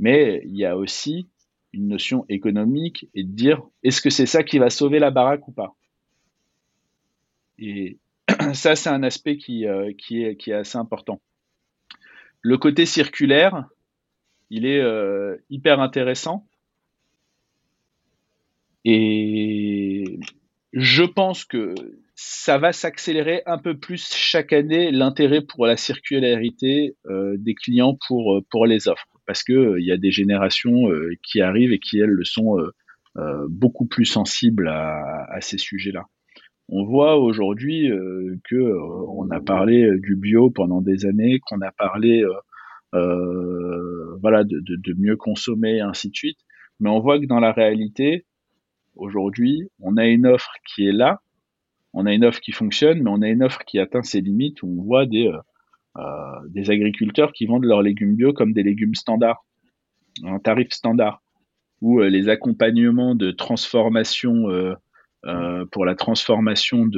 mais 0.00 0.40
il 0.46 0.56
y 0.56 0.64
a 0.64 0.76
aussi 0.78 1.28
une 1.74 1.86
notion 1.86 2.24
économique 2.28 3.08
et 3.14 3.22
de 3.22 3.30
dire 3.30 3.62
est-ce 3.84 4.00
que 4.00 4.08
c'est 4.08 4.26
ça 4.26 4.42
qui 4.42 4.58
va 4.58 4.70
sauver 4.70 4.98
la 4.98 5.10
baraque 5.10 5.46
ou 5.46 5.52
pas? 5.52 5.76
Et 7.58 7.98
ça, 8.54 8.74
c'est 8.74 8.88
un 8.88 9.02
aspect 9.02 9.36
qui, 9.36 9.66
euh, 9.66 9.92
qui 9.92 10.22
est 10.22 10.52
assez 10.52 10.78
important. 10.78 11.20
Le 12.40 12.56
côté 12.56 12.86
circulaire, 12.86 13.68
il 14.48 14.64
est 14.64 14.80
euh, 14.80 15.36
hyper 15.50 15.80
intéressant. 15.80 16.46
Et 18.86 20.18
je 20.72 21.02
pense 21.02 21.44
que 21.44 21.74
ça 22.14 22.56
va 22.56 22.72
s'accélérer 22.72 23.42
un 23.44 23.58
peu 23.58 23.76
plus 23.76 24.14
chaque 24.14 24.54
année 24.54 24.90
l'intérêt 24.90 25.42
pour 25.42 25.66
la 25.66 25.76
circularité 25.76 26.96
euh, 27.04 27.36
des 27.38 27.54
clients 27.54 27.98
pour, 28.08 28.40
pour 28.50 28.64
les 28.64 28.88
offres. 28.88 29.19
Parce 29.30 29.44
qu'il 29.44 29.76
il 29.78 29.86
y 29.86 29.92
a 29.92 29.96
des 29.96 30.10
générations 30.10 30.88
qui 31.22 31.40
arrivent 31.40 31.72
et 31.72 31.78
qui, 31.78 32.00
elles, 32.00 32.10
le 32.10 32.24
sont 32.24 32.56
beaucoup 33.48 33.86
plus 33.86 34.04
sensibles 34.04 34.66
à 34.66 35.40
ces 35.40 35.56
sujets-là. 35.56 36.06
On 36.72 36.84
voit 36.84 37.18
aujourd'hui 37.18 37.90
euh, 37.90 38.36
que 38.44 38.54
euh, 38.54 38.80
on 39.08 39.28
a 39.30 39.40
parlé 39.40 39.90
du 39.98 40.14
bio 40.14 40.50
pendant 40.50 40.80
des 40.80 41.04
années, 41.04 41.40
qu'on 41.40 41.60
a 41.62 41.72
parlé 41.72 42.24
euh, 42.94 44.16
voilà 44.20 44.44
de, 44.44 44.94
mieux 44.96 45.16
consommer 45.16 45.76
et 45.76 45.80
ainsi 45.80 46.10
de 46.10 46.14
suite, 46.14 46.38
mais 46.78 46.88
on 46.88 47.00
voit 47.00 47.18
que 47.18 47.26
dans 47.26 47.40
la 47.40 47.50
réalité 47.50 48.24
aujourd'hui, 48.94 49.68
on 49.80 49.96
a 49.96 50.06
une 50.06 50.26
offre 50.26 50.52
qui 50.64 50.86
est 50.86 50.92
là, 50.92 51.20
on 51.92 52.06
a 52.06 52.12
une 52.12 52.24
offre 52.24 52.40
qui 52.40 52.52
fonctionne, 52.52 53.02
mais 53.02 53.10
on 53.10 53.22
a 53.22 53.28
une 53.28 53.42
offre 53.42 53.64
qui 53.64 53.80
atteint 53.80 54.02
ses 54.02 54.20
limites 54.20 54.62
où 54.62 54.68
on 54.78 54.82
voit 54.82 55.06
des 55.06 55.28
des 56.48 56.70
agriculteurs 56.70 57.32
qui 57.32 57.46
vendent 57.46 57.64
leurs 57.64 57.82
légumes 57.82 58.14
bio 58.14 58.32
comme 58.32 58.52
des 58.52 58.62
légumes 58.62 58.94
standards, 58.94 59.44
un 60.24 60.38
tarif 60.38 60.70
standard, 60.70 61.22
ou 61.80 62.00
les 62.00 62.28
accompagnements 62.28 63.14
de 63.14 63.30
transformation 63.30 64.74
euh, 65.26 65.66
pour 65.70 65.84
la 65.84 65.94
transformation 65.94 66.88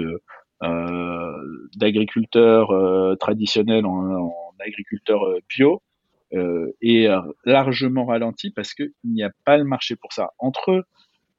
euh, 0.63 1.69
d'agriculteurs 1.75 2.71
euh, 2.71 3.17
traditionnels 3.17 3.85
en, 3.85 4.13
en 4.15 4.55
agriculteurs 4.65 5.25
bio 5.49 5.83
est 6.81 7.09
largement 7.45 8.07
ralenti 8.07 8.51
parce 8.51 8.73
qu'il 8.73 8.93
n'y 9.05 9.23
a 9.23 9.31
pas 9.45 9.59
le 9.59 9.65
marché 9.65 9.97
pour 9.97 10.15
ça. 10.15 10.31
Entre 10.39 10.87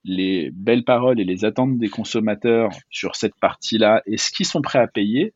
les 0.04 0.52
belles 0.52 0.84
paroles 0.84 1.20
et 1.20 1.24
les 1.24 1.46
attentes 1.46 1.80
des 1.80 1.90
consommateurs 1.90 2.70
sur 2.92 3.16
cette 3.16 3.34
partie-là 3.40 4.04
et 4.06 4.18
ce 4.18 4.30
qu'ils 4.30 4.46
sont 4.46 4.62
prêts 4.62 4.78
à 4.78 4.88
payer, 4.88 5.34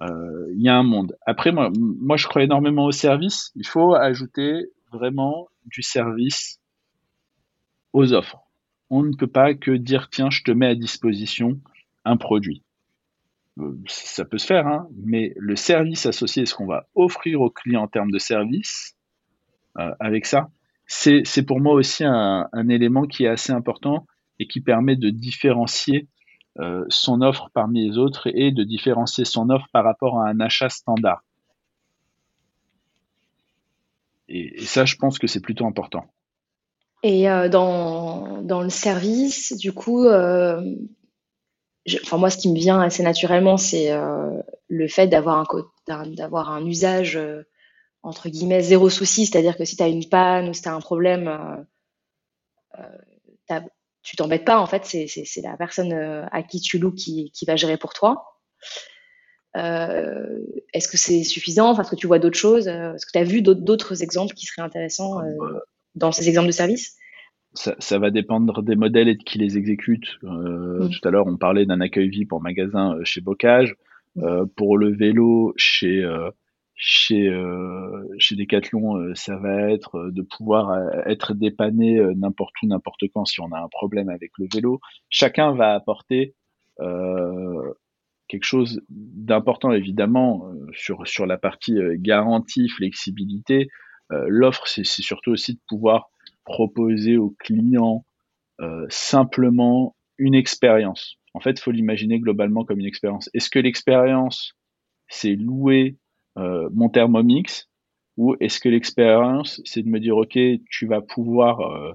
il 0.00 0.62
y 0.62 0.68
a 0.68 0.76
un 0.76 0.82
monde. 0.82 1.16
Après, 1.26 1.52
moi, 1.52 1.70
moi, 1.78 2.16
je 2.16 2.26
crois 2.26 2.42
énormément 2.42 2.86
au 2.86 2.92
service. 2.92 3.52
Il 3.54 3.66
faut 3.66 3.94
ajouter 3.94 4.66
vraiment 4.92 5.48
du 5.66 5.82
service 5.82 6.58
aux 7.92 8.12
offres 8.12 8.50
on 8.90 9.04
ne 9.04 9.14
peut 9.14 9.28
pas 9.28 9.54
que 9.54 9.70
dire 9.70 10.10
tiens, 10.10 10.30
je 10.30 10.42
te 10.42 10.50
mets 10.50 10.66
à 10.66 10.74
disposition 10.74 11.60
un 12.04 12.16
produit. 12.16 12.62
Euh, 13.58 13.78
ça 13.86 14.24
peut 14.24 14.38
se 14.38 14.46
faire, 14.46 14.66
hein, 14.66 14.88
mais 14.96 15.32
le 15.36 15.56
service 15.56 16.06
associé, 16.06 16.44
ce 16.44 16.54
qu'on 16.54 16.66
va 16.66 16.88
offrir 16.94 17.40
au 17.40 17.50
client 17.50 17.82
en 17.82 17.88
termes 17.88 18.10
de 18.10 18.18
service, 18.18 18.96
euh, 19.78 19.94
avec 20.00 20.26
ça, 20.26 20.50
c'est 20.86 21.46
pour 21.46 21.60
moi 21.60 21.74
aussi 21.74 22.02
un, 22.04 22.48
élément 22.68 23.06
qui 23.06 23.24
est 23.24 23.28
assez 23.28 23.52
important 23.52 24.06
et 24.40 24.48
qui 24.48 24.60
permet 24.60 24.96
de 24.96 25.10
différencier 25.10 26.08
euh, 26.60 26.84
son 26.88 27.22
offre 27.22 27.48
parmi 27.54 27.88
les 27.88 27.96
autres 27.96 28.28
et 28.34 28.50
de 28.52 28.64
différencier 28.64 29.24
son 29.24 29.48
offre 29.48 29.66
par 29.72 29.82
rapport 29.82 30.18
à 30.18 30.28
un 30.28 30.40
achat 30.40 30.68
standard. 30.68 31.22
et 34.28 34.64
ça, 34.64 34.84
je 34.84 34.94
pense 34.94 35.18
que 35.18 35.26
c'est 35.26 35.40
plutôt 35.40 35.66
important. 35.66 36.04
Et 37.02 37.28
euh, 37.28 37.48
dans, 37.48 38.42
dans 38.42 38.62
le 38.62 38.68
service, 38.68 39.56
du 39.56 39.72
coup, 39.72 40.04
euh, 40.04 40.60
moi, 42.12 42.30
ce 42.30 42.36
qui 42.36 42.50
me 42.50 42.56
vient 42.56 42.80
assez 42.80 43.02
naturellement, 43.02 43.56
c'est 43.56 43.90
le 44.68 44.88
fait 44.88 45.08
d'avoir 45.08 45.44
un, 45.88 46.06
d'avoir 46.08 46.50
un 46.50 46.64
usage 46.64 47.18
entre 48.02 48.28
guillemets 48.28 48.62
zéro 48.62 48.88
souci, 48.88 49.26
c'est-à-dire 49.26 49.56
que 49.56 49.64
si 49.64 49.76
tu 49.76 49.82
as 49.82 49.88
une 49.88 50.08
panne 50.08 50.48
ou 50.48 50.52
si 50.52 50.62
tu 50.62 50.68
as 50.68 50.74
un 50.74 50.80
problème, 50.80 51.66
tu 53.48 53.54
t'embêtes 54.16 54.44
pas 54.44 54.58
en 54.58 54.66
fait, 54.66 54.84
c'est 54.84 55.42
la 55.42 55.56
personne 55.56 55.92
à 55.92 56.42
qui 56.42 56.60
tu 56.60 56.78
loues 56.78 56.92
qui, 56.92 57.30
qui 57.32 57.44
va 57.44 57.56
gérer 57.56 57.76
pour 57.76 57.92
toi. 57.92 58.24
Est-ce 59.54 60.88
que 60.88 60.96
c'est 60.96 61.24
suffisant? 61.24 61.78
Est-ce 61.78 61.90
que 61.90 61.96
tu 61.96 62.06
vois 62.06 62.18
d'autres 62.18 62.38
choses? 62.38 62.68
Est-ce 62.68 63.06
que 63.06 63.12
tu 63.12 63.18
as 63.18 63.24
vu 63.24 63.42
d'autres 63.42 64.02
exemples 64.02 64.34
qui 64.34 64.46
seraient 64.46 64.62
intéressants 64.62 65.20
dans 65.94 66.12
ces 66.12 66.28
exemples 66.28 66.48
de 66.48 66.52
services? 66.52 66.96
Ça, 67.52 67.98
va 67.98 68.10
dépendre 68.10 68.62
des 68.62 68.76
modèles 68.76 69.08
et 69.08 69.16
de 69.16 69.22
qui 69.22 69.38
les 69.38 69.58
exécute. 69.58 70.06
Mmh. 70.22 70.88
Tout 70.90 71.08
à 71.08 71.10
l'heure, 71.10 71.26
on 71.26 71.36
parlait 71.36 71.66
d'un 71.66 71.80
accueil 71.80 72.08
vie 72.08 72.24
pour 72.24 72.40
magasin 72.40 72.96
chez 73.02 73.20
Bocage. 73.20 73.74
Mmh. 74.16 74.46
pour 74.56 74.76
le 74.76 74.92
vélo, 74.92 75.52
chez 75.56 76.04
chez 76.82 77.28
euh, 77.28 78.08
chez 78.18 78.36
Decathlon, 78.36 78.96
euh, 78.96 79.14
ça 79.14 79.36
va 79.36 79.70
être 79.70 79.96
euh, 79.96 80.10
de 80.10 80.22
pouvoir 80.22 80.74
être 81.04 81.34
dépanné 81.34 82.00
n'importe 82.16 82.54
où, 82.62 82.66
n'importe 82.66 83.02
quand 83.12 83.26
si 83.26 83.40
on 83.42 83.52
a 83.52 83.60
un 83.60 83.68
problème 83.68 84.08
avec 84.08 84.32
le 84.38 84.46
vélo. 84.52 84.80
Chacun 85.10 85.54
va 85.54 85.74
apporter 85.74 86.34
quelque 88.28 88.44
chose 88.44 88.80
d'important 88.88 89.72
évidemment 89.72 90.50
sur 90.72 91.06
sur 91.06 91.26
la 91.26 91.36
partie 91.36 91.76
garantie, 91.96 92.70
flexibilité. 92.70 93.68
L'offre, 94.08 94.66
c'est 94.66 94.84
surtout 94.84 95.32
aussi 95.32 95.54
de 95.54 95.60
pouvoir 95.68 96.08
proposer 96.44 97.18
aux 97.18 97.34
clients 97.38 98.06
simplement 98.88 99.94
une 100.16 100.34
expérience. 100.34 101.18
En 101.34 101.40
fait, 101.40 101.58
il 101.58 101.60
faut 101.60 101.70
l'imaginer 101.70 102.18
globalement 102.18 102.64
comme 102.64 102.80
une 102.80 102.86
expérience. 102.86 103.28
Est-ce 103.34 103.50
que 103.50 103.58
l'expérience, 103.58 104.54
c'est 105.08 105.36
louer 105.36 105.96
euh, 105.96 105.99
mon 106.36 106.88
thermomix 106.88 107.70
ou 108.20 108.36
est-ce 108.38 108.60
que 108.60 108.68
l'expérience, 108.68 109.62
c'est 109.64 109.82
de 109.82 109.88
me 109.88 109.98
dire, 109.98 110.14
OK, 110.16 110.38
tu 110.70 110.86
vas 110.86 111.00
pouvoir, 111.00 111.60
euh, 111.60 111.92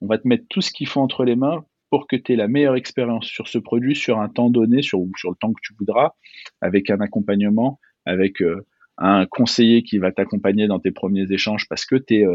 on 0.00 0.06
va 0.06 0.16
te 0.16 0.28
mettre 0.28 0.44
tout 0.48 0.60
ce 0.60 0.70
qu'il 0.70 0.86
faut 0.86 1.00
entre 1.00 1.24
les 1.24 1.34
mains 1.34 1.64
pour 1.90 2.06
que 2.06 2.14
tu 2.14 2.32
aies 2.32 2.36
la 2.36 2.46
meilleure 2.46 2.76
expérience 2.76 3.26
sur 3.26 3.48
ce 3.48 3.58
produit 3.58 3.96
sur 3.96 4.20
un 4.20 4.28
temps 4.28 4.48
donné, 4.48 4.80
sur, 4.80 5.00
sur 5.16 5.30
le 5.30 5.36
temps 5.36 5.52
que 5.52 5.60
tu 5.62 5.74
voudras, 5.76 6.12
avec 6.60 6.88
un 6.88 7.00
accompagnement, 7.00 7.80
avec 8.04 8.42
euh, 8.42 8.64
un 8.96 9.26
conseiller 9.26 9.82
qui 9.82 9.98
va 9.98 10.12
t'accompagner 10.12 10.68
dans 10.68 10.78
tes 10.78 10.92
premiers 10.92 11.32
échanges 11.32 11.68
parce 11.68 11.84
que 11.84 11.96
tu 11.96 12.18
es, 12.20 12.26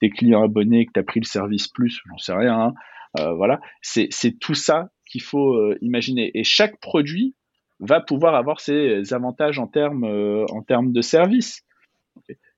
tes 0.00 0.08
clients 0.08 0.42
abonnés, 0.42 0.86
que 0.86 0.92
tu 0.94 1.00
as 1.00 1.04
pris 1.04 1.20
le 1.20 1.26
service 1.26 1.68
plus, 1.68 2.00
j'en 2.08 2.16
sais 2.16 2.32
rien. 2.32 2.74
Hein, 3.18 3.32
voilà, 3.34 3.60
c'est 3.82 4.38
tout 4.40 4.54
ça 4.54 4.88
qu'il 5.04 5.22
faut 5.22 5.74
imaginer. 5.82 6.30
Et 6.32 6.42
chaque 6.42 6.80
produit 6.80 7.34
va 7.80 8.00
pouvoir 8.00 8.34
avoir 8.34 8.60
ses 8.60 9.12
avantages 9.12 9.58
en 9.58 9.66
termes 9.66 10.04
euh, 10.04 10.44
en 10.50 10.62
termes 10.62 10.92
de 10.92 11.00
service. 11.00 11.62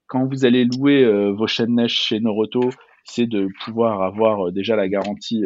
Quand 0.07 0.27
vous 0.27 0.45
allez 0.45 0.65
louer 0.65 1.03
euh, 1.03 1.31
vos 1.31 1.47
chaînes 1.47 1.75
neige 1.75 1.93
chez 1.93 2.19
Noroto, 2.19 2.69
c'est 3.05 3.27
de 3.27 3.47
pouvoir 3.63 4.01
avoir 4.01 4.47
euh, 4.47 4.51
déjà 4.51 4.75
la 4.75 4.89
garantie 4.89 5.43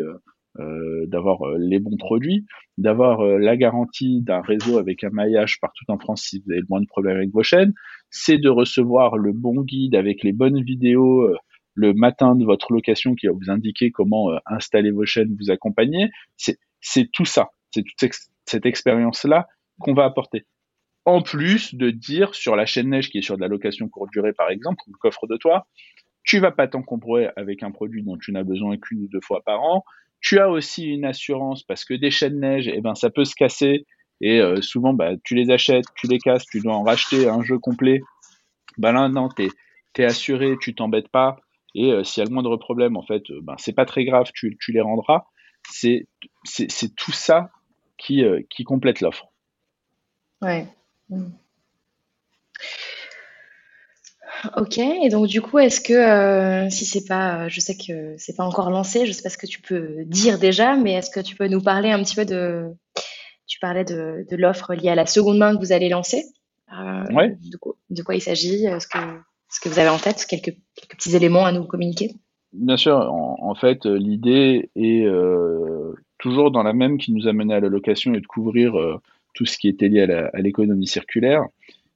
d'avoir 1.08 1.58
les 1.58 1.80
bons 1.80 1.98
produits, 1.98 2.46
d'avoir 2.78 3.22
la 3.26 3.58
garantie 3.58 4.22
d'un 4.22 4.40
réseau 4.40 4.78
avec 4.78 5.04
un 5.04 5.10
maillage 5.10 5.60
partout 5.60 5.84
en 5.90 5.98
France 5.98 6.22
si 6.22 6.40
vous 6.40 6.50
avez 6.50 6.62
le 6.62 6.68
moins 6.70 6.80
de 6.80 6.86
problèmes 6.86 7.18
avec 7.18 7.30
vos 7.32 7.44
chaînes, 7.44 7.74
c'est 8.10 8.38
de 8.38 8.48
recevoir 8.48 9.18
le 9.18 9.34
bon 9.34 9.64
guide 9.64 9.96
avec 9.96 10.24
les 10.24 10.32
bonnes 10.32 10.64
vidéos 10.64 11.28
le 11.74 11.94
matin 11.94 12.36
de 12.36 12.46
votre 12.46 12.72
location 12.72 13.16
qui 13.16 13.28
va 13.28 13.34
vous 13.34 13.50
indiquer 13.50 13.92
comment 13.92 14.30
installer 14.46 14.92
vos 14.92 15.06
chaînes, 15.06 15.36
vous 15.38 15.52
accompagner. 15.52 16.10
C'est 16.38 17.12
tout 17.12 17.26
ça, 17.26 17.50
c'est 17.72 17.84
toute 17.84 18.14
cette 18.46 18.66
expérience-là 18.66 19.50
qu'on 19.80 19.94
va 19.94 20.06
apporter. 20.06 20.46
En 21.06 21.22
plus 21.22 21.76
de 21.76 21.92
dire 21.92 22.34
sur 22.34 22.56
la 22.56 22.66
chaîne 22.66 22.90
neige 22.90 23.10
qui 23.10 23.20
est 23.20 23.22
sur 23.22 23.36
de 23.36 23.42
la 23.42 23.48
location 23.48 23.88
courte 23.88 24.12
durée 24.12 24.34
par 24.34 24.50
exemple, 24.50 24.82
ou 24.88 24.92
le 24.92 24.98
coffre 24.98 25.28
de 25.28 25.38
toit, 25.38 25.68
tu 26.24 26.40
vas 26.40 26.52
pas 26.52 26.68
t'encombrer 26.68 27.30
avec 27.36 27.62
un 27.62 27.72
produit 27.72 28.04
dont 28.04 28.18
tu 28.18 28.32
n'as 28.32 28.44
besoin 28.44 28.78
qu'une 28.78 29.04
ou 29.04 29.08
deux 29.08 29.22
fois 29.22 29.42
par 29.46 29.62
an. 29.62 29.84
Tu 30.22 30.40
as 30.40 30.50
aussi 30.50 30.86
une 30.86 31.06
assurance 31.06 31.64
parce 31.64 31.86
que 31.86 31.94
des 31.94 32.10
chaînes 32.10 32.40
neige, 32.40 32.68
eh 32.68 32.82
ben 32.82 32.96
ça 32.96 33.12
peut 33.12 33.26
se 33.26 33.36
casser 33.36 33.86
et 34.22 34.40
euh, 34.40 34.62
souvent 34.62 34.94
bah, 34.94 35.12
tu 35.24 35.36
les 35.36 35.52
achètes, 35.52 35.86
tu 35.96 36.08
les 36.08 36.18
casses, 36.18 36.46
tu 36.46 36.62
dois 36.62 36.74
en 36.74 36.84
racheter 36.84 37.28
un 37.30 37.44
jeu 37.44 37.60
complet. 37.60 38.02
Ben 38.78 38.94
là 38.94 39.08
non, 39.08 39.30
t'es 39.30 39.50
es 39.98 40.04
assuré, 40.04 40.56
tu 40.60 40.74
t'embêtes 40.74 41.10
pas 41.10 41.38
et 41.76 41.92
euh, 41.92 42.04
s'il 42.04 42.22
y 42.22 42.26
a 42.26 42.28
le 42.28 42.34
moindre 42.34 42.58
problème 42.58 42.98
en 42.98 43.04
fait, 43.04 43.24
ben 43.44 43.56
c'est 43.58 43.76
pas 43.76 43.86
très 43.86 44.06
grave, 44.06 44.32
tu, 44.34 44.58
tu 44.60 44.72
les 44.72 44.82
rendras. 44.82 45.26
C'est 45.70 46.08
tout 46.96 47.12
ça 47.12 47.52
qui 47.98 48.24
complète 48.66 49.02
l'offre. 49.02 49.28
Ouais. 50.46 50.68
Ok, 54.58 54.78
et 54.78 55.10
donc 55.10 55.28
du 55.28 55.42
coup, 55.42 55.58
est-ce 55.58 55.82
que 55.82 55.94
euh, 55.94 56.70
si 56.70 56.86
c'est 56.86 57.06
pas, 57.06 57.48
je 57.48 57.60
sais 57.60 57.76
que 57.76 58.14
c'est 58.18 58.36
pas 58.36 58.44
encore 58.44 58.70
lancé, 58.70 59.08
je 59.08 59.12
sais 59.12 59.24
pas 59.24 59.30
ce 59.30 59.40
que 59.40 59.48
tu 59.48 59.60
peux 59.60 60.04
dire 60.06 60.38
déjà, 60.38 60.76
mais 60.76 60.94
est-ce 60.94 61.10
que 61.10 61.20
tu 61.20 61.36
peux 61.36 61.48
nous 61.48 61.62
parler 61.62 61.90
un 61.90 62.04
petit 62.04 62.16
peu 62.16 62.26
de, 62.26 62.68
tu 63.48 63.60
parlais 63.60 63.86
de, 63.86 64.24
l'offre 64.36 64.76
liée 64.76 64.90
à 64.90 64.96
la 64.96 65.08
seconde 65.08 65.40
main 65.40 65.56
que 65.56 65.60
vous 65.60 65.72
allez 65.72 65.90
lancer, 65.90 66.26
euh, 66.72 67.16
Ouais. 67.16 67.36
de, 67.90 68.04
quoi, 68.04 68.16
il 68.16 68.22
s'agit, 68.22 68.66
ce 68.80 68.88
que, 68.88 69.00
ce 69.50 69.60
que 69.60 69.70
vous 69.70 69.80
avez 69.80 69.90
en 69.90 69.98
tête, 69.98 70.26
quelques, 70.30 70.56
petits 70.90 71.16
éléments 71.16 71.46
à 71.46 71.52
nous 71.52 71.66
communiquer. 71.66 72.12
Bien 72.54 72.78
sûr, 72.78 72.98
en, 72.98 73.56
fait, 73.56 73.86
l'idée 73.86 74.70
est 74.76 75.06
euh, 75.06 75.94
toujours 76.20 76.52
dans 76.52 76.64
la 76.64 76.74
même 76.74 77.00
qui 77.00 77.14
nous 77.14 77.28
a 77.28 77.34
mené 77.34 77.56
à 77.56 77.60
la 77.60 77.70
location 77.70 78.14
et 78.14 78.22
de 78.22 78.28
couvrir 78.28 78.76
tout 79.36 79.46
ce 79.46 79.58
qui 79.58 79.68
était 79.68 79.90
lié 79.90 80.02
à 80.02 80.40
l'économie 80.40 80.88
circulaire, 80.88 81.44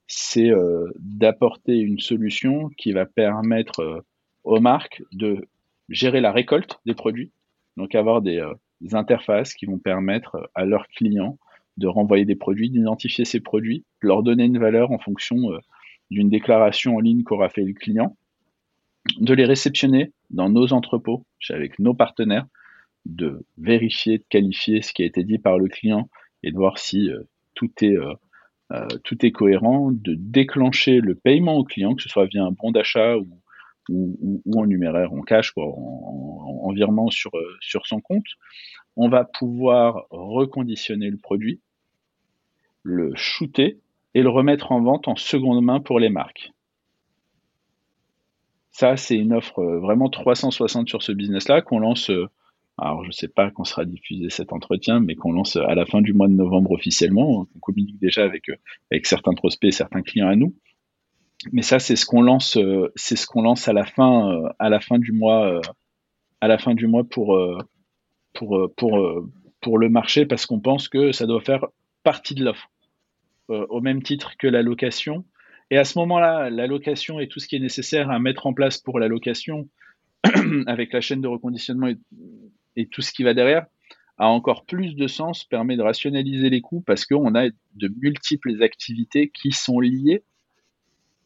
c'est 0.06 0.50
euh, 0.50 0.86
d'apporter 0.98 1.78
une 1.78 1.98
solution 1.98 2.68
qui 2.76 2.92
va 2.92 3.06
permettre 3.06 3.80
euh, 3.80 4.00
aux 4.44 4.60
marques 4.60 5.02
de 5.12 5.48
gérer 5.88 6.20
la 6.20 6.32
récolte 6.32 6.78
des 6.84 6.94
produits, 6.94 7.32
donc 7.76 7.94
avoir 7.94 8.20
des, 8.20 8.38
euh, 8.38 8.54
interfaces 8.92 9.54
qui 9.54 9.66
vont 9.66 9.78
permettre 9.78 10.50
à 10.54 10.64
leurs 10.64 10.88
clients 10.88 11.38
de 11.76 11.86
renvoyer 11.86 12.24
des 12.24 12.36
produits, 12.36 12.70
d'identifier 12.70 13.24
ces 13.24 13.40
produits, 13.40 13.84
de 14.02 14.08
leur 14.08 14.22
donner 14.22 14.44
une 14.44 14.58
valeur 14.58 14.90
en 14.90 14.98
fonction 14.98 15.36
d'une 16.10 16.30
déclaration 16.30 16.96
en 16.96 17.00
ligne 17.00 17.22
qu'aura 17.22 17.50
fait 17.50 17.62
le 17.62 17.74
client, 17.74 18.16
de 19.18 19.34
les 19.34 19.44
réceptionner 19.44 20.12
dans 20.30 20.48
nos 20.48 20.72
entrepôts, 20.72 21.24
avec 21.50 21.78
nos 21.78 21.94
partenaires, 21.94 22.46
de 23.04 23.44
vérifier, 23.58 24.18
de 24.18 24.24
qualifier 24.28 24.82
ce 24.82 24.92
qui 24.92 25.02
a 25.02 25.06
été 25.06 25.24
dit 25.24 25.38
par 25.38 25.58
le 25.58 25.68
client 25.68 26.08
et 26.42 26.50
de 26.50 26.56
voir 26.56 26.78
si 26.78 27.10
euh, 27.10 27.22
tout 27.54 27.70
est 27.82 27.96
euh, 27.96 28.14
euh, 28.72 28.86
tout 29.02 29.26
est 29.26 29.32
cohérent, 29.32 29.90
de 29.90 30.14
déclencher 30.14 31.00
le 31.00 31.16
paiement 31.16 31.56
au 31.56 31.64
client, 31.64 31.96
que 31.96 32.02
ce 32.02 32.08
soit 32.08 32.26
via 32.26 32.44
un 32.44 32.52
bon 32.52 32.70
d'achat 32.70 33.16
ou, 33.16 33.26
ou, 33.88 34.60
en 34.60 34.64
numéraire, 34.64 35.12
en 35.12 35.22
cash, 35.22 35.50
quoi, 35.50 35.64
en, 35.66 36.60
en, 36.62 36.72
virement 36.72 37.10
sur, 37.10 37.32
sur 37.58 37.88
son 37.88 38.00
compte. 38.00 38.26
On 38.94 39.08
va 39.08 39.24
pouvoir 39.24 40.06
reconditionner 40.10 41.10
le 41.10 41.16
produit, 41.16 41.60
le 42.84 43.12
shooter 43.16 43.80
et 44.14 44.22
le 44.22 44.28
remettre 44.28 44.70
en 44.70 44.80
vente 44.80 45.08
en 45.08 45.16
seconde 45.16 45.64
main 45.64 45.80
pour 45.80 45.98
les 45.98 46.10
marques. 46.10 46.52
Ça, 48.70 48.96
c'est 48.96 49.16
une 49.16 49.32
offre 49.32 49.64
vraiment 49.64 50.08
360 50.08 50.88
sur 50.88 51.02
ce 51.02 51.10
business-là 51.10 51.60
qu'on 51.60 51.80
lance 51.80 52.08
alors 52.80 53.02
je 53.02 53.08
ne 53.08 53.12
sais 53.12 53.28
pas 53.28 53.50
quand 53.50 53.64
sera 53.64 53.84
diffusé 53.84 54.30
cet 54.30 54.52
entretien, 54.52 55.00
mais 55.00 55.14
qu'on 55.14 55.32
lance 55.32 55.56
à 55.56 55.74
la 55.74 55.84
fin 55.84 56.00
du 56.00 56.12
mois 56.12 56.28
de 56.28 56.32
novembre 56.32 56.72
officiellement. 56.72 57.46
On 57.54 57.58
communique 57.60 57.98
déjà 57.98 58.24
avec, 58.24 58.48
euh, 58.48 58.56
avec 58.90 59.06
certains 59.06 59.34
prospects, 59.34 59.72
certains 59.72 60.02
clients 60.02 60.28
à 60.28 60.36
nous. 60.36 60.54
Mais 61.52 61.62
ça, 61.62 61.78
c'est 61.78 61.96
ce 61.96 62.06
qu'on 62.06 62.22
lance, 62.22 62.56
euh, 62.56 62.90
c'est 62.96 63.16
ce 63.16 63.26
qu'on 63.26 63.42
lance 63.42 63.68
à 63.68 63.72
la 63.72 63.84
fin, 63.84 64.32
euh, 64.32 64.48
à 64.58 64.68
la 64.68 64.80
fin 64.80 64.98
du 64.98 65.12
mois, 65.12 65.60
à 66.40 66.48
la 66.48 66.58
fin 66.58 66.74
du 66.74 66.86
mois 66.86 67.04
pour, 67.04 67.38
pour, 68.34 68.70
pour, 68.76 69.28
pour 69.60 69.78
le 69.78 69.88
marché, 69.88 70.26
parce 70.26 70.46
qu'on 70.46 70.60
pense 70.60 70.88
que 70.88 71.12
ça 71.12 71.26
doit 71.26 71.40
faire 71.40 71.66
partie 72.02 72.34
de 72.34 72.44
l'offre, 72.44 72.70
au 73.48 73.80
même 73.80 74.02
titre 74.02 74.36
que 74.38 74.46
la 74.46 74.62
location. 74.62 75.24
Et 75.70 75.78
à 75.78 75.84
ce 75.84 75.98
moment-là, 75.98 76.50
la 76.50 76.66
location 76.66 77.20
et 77.20 77.28
tout 77.28 77.40
ce 77.40 77.46
qui 77.46 77.56
est 77.56 77.60
nécessaire 77.60 78.10
à 78.10 78.18
mettre 78.18 78.46
en 78.46 78.52
place 78.52 78.78
pour 78.78 78.98
la 78.98 79.08
location, 79.08 79.68
avec 80.66 80.92
la 80.92 81.00
chaîne 81.00 81.20
de 81.20 81.28
reconditionnement 81.28 81.88
et 82.80 82.86
tout 82.86 83.02
ce 83.02 83.12
qui 83.12 83.22
va 83.22 83.34
derrière 83.34 83.66
a 84.18 84.28
encore 84.28 84.66
plus 84.66 84.96
de 84.96 85.06
sens, 85.06 85.44
permet 85.44 85.76
de 85.76 85.82
rationaliser 85.82 86.50
les 86.50 86.60
coûts 86.60 86.82
parce 86.82 87.06
qu'on 87.06 87.34
a 87.34 87.48
de 87.48 87.88
multiples 88.02 88.62
activités 88.62 89.30
qui 89.30 89.52
sont 89.52 89.80
liées 89.80 90.22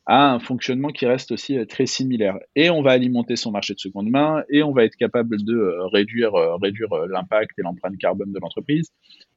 à 0.07 0.33
un 0.33 0.39
fonctionnement 0.39 0.91
qui 0.91 1.07
reste 1.07 1.33
aussi 1.33 1.59
euh, 1.59 1.65
très 1.65 1.87
similaire. 1.87 2.39
Et 2.55 2.71
on 2.71 2.83
va 2.83 2.93
alimenter 2.93 3.37
son 3.37 3.51
marché 3.51 3.75
de 3.75 3.81
seconde 3.81 4.11
main 4.11 4.45
et 4.51 4.63
on 4.63 4.73
va 4.73 4.85
être 4.85 4.97
capable 4.97 5.43
de 5.43 5.55
euh, 5.55 5.87
réduire, 5.87 6.35
euh, 6.35 6.57
réduire 6.57 6.95
l'impact 7.09 7.59
et 7.59 7.63
l'empreinte 7.63 7.97
carbone 7.99 8.33
de 8.33 8.39
l'entreprise 8.39 8.93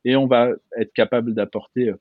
et 0.06 0.16
on 0.16 0.28
va 0.28 0.50
être 0.78 0.94
capable 0.94 1.34
d'apporter 1.34 1.92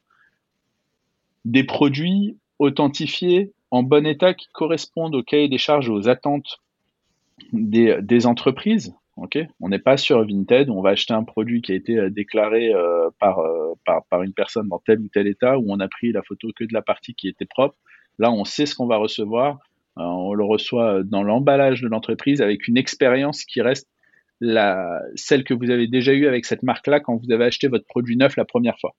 des 1.44 1.64
produits 1.64 2.37
authentifiés 2.59 3.52
en 3.70 3.83
bon 3.83 4.05
état 4.05 4.35
qui 4.35 4.48
correspondent 4.52 5.14
au 5.14 5.22
cahier 5.22 5.48
des 5.48 5.59
charges 5.59 5.88
aux 5.88 6.09
attentes 6.09 6.59
des, 7.52 7.98
des 8.02 8.26
entreprises 8.26 8.94
on 9.16 9.68
n'est 9.68 9.79
pas 9.79 9.96
sur 9.96 10.24
Vinted, 10.26 10.68
on 10.70 10.83
va 10.83 10.90
acheter 10.90 11.14
un 11.14 11.24
produit 11.24 11.62
qui 11.62 11.72
a 11.72 11.74
été 11.74 11.96
euh, 11.96 12.11
déclaré 12.11 12.72
euh, 12.74 13.09
euh, 13.22 13.74
par, 13.85 14.22
une 14.22 14.35
personne 14.35 14.68
dans 14.68 14.79
tel 14.79 15.00
ou 15.00 15.09
tel 15.09 15.26
état, 15.26 15.59
où 15.59 15.64
on 15.68 15.81
a 15.81 15.88
pris 15.88 16.12
la 16.12 16.22
photo 16.22 16.48
que 16.55 16.64
de 16.64 16.72
la 16.72 16.83
partie 16.83 17.14
qui 17.14 17.29
était 17.29 17.46
propre. 17.46 17.76
Là, 18.18 18.31
on 18.31 18.44
sait 18.44 18.66
ce 18.66 18.74
qu'on 18.74 18.87
va 18.87 18.96
recevoir. 18.96 19.59
on 19.96 20.35
le 20.35 20.44
reçoit 20.44 21.02
dans 21.02 21.22
l'emballage 21.22 21.81
de 21.83 21.88
l'entreprise 21.88 22.42
avec 22.42 22.68
une 22.68 22.76
expérience 22.76 23.44
qui 23.44 23.62
reste 23.62 23.88
celle 25.14 25.44
que 25.44 25.55
vous 25.55 25.70
avez 25.70 25.87
déjà 25.87 26.12
eue 26.12 26.26
avec 26.26 26.44
cette 26.44 26.62
marque-là 26.62 27.00
quand 27.00 27.16
vous 27.16 27.33
avez 27.33 27.44
acheté 27.44 27.68
votre 27.68 27.87
produit 27.87 28.16
neuf 28.16 28.37
la 28.37 28.44
première 28.44 28.79
fois. 28.79 28.94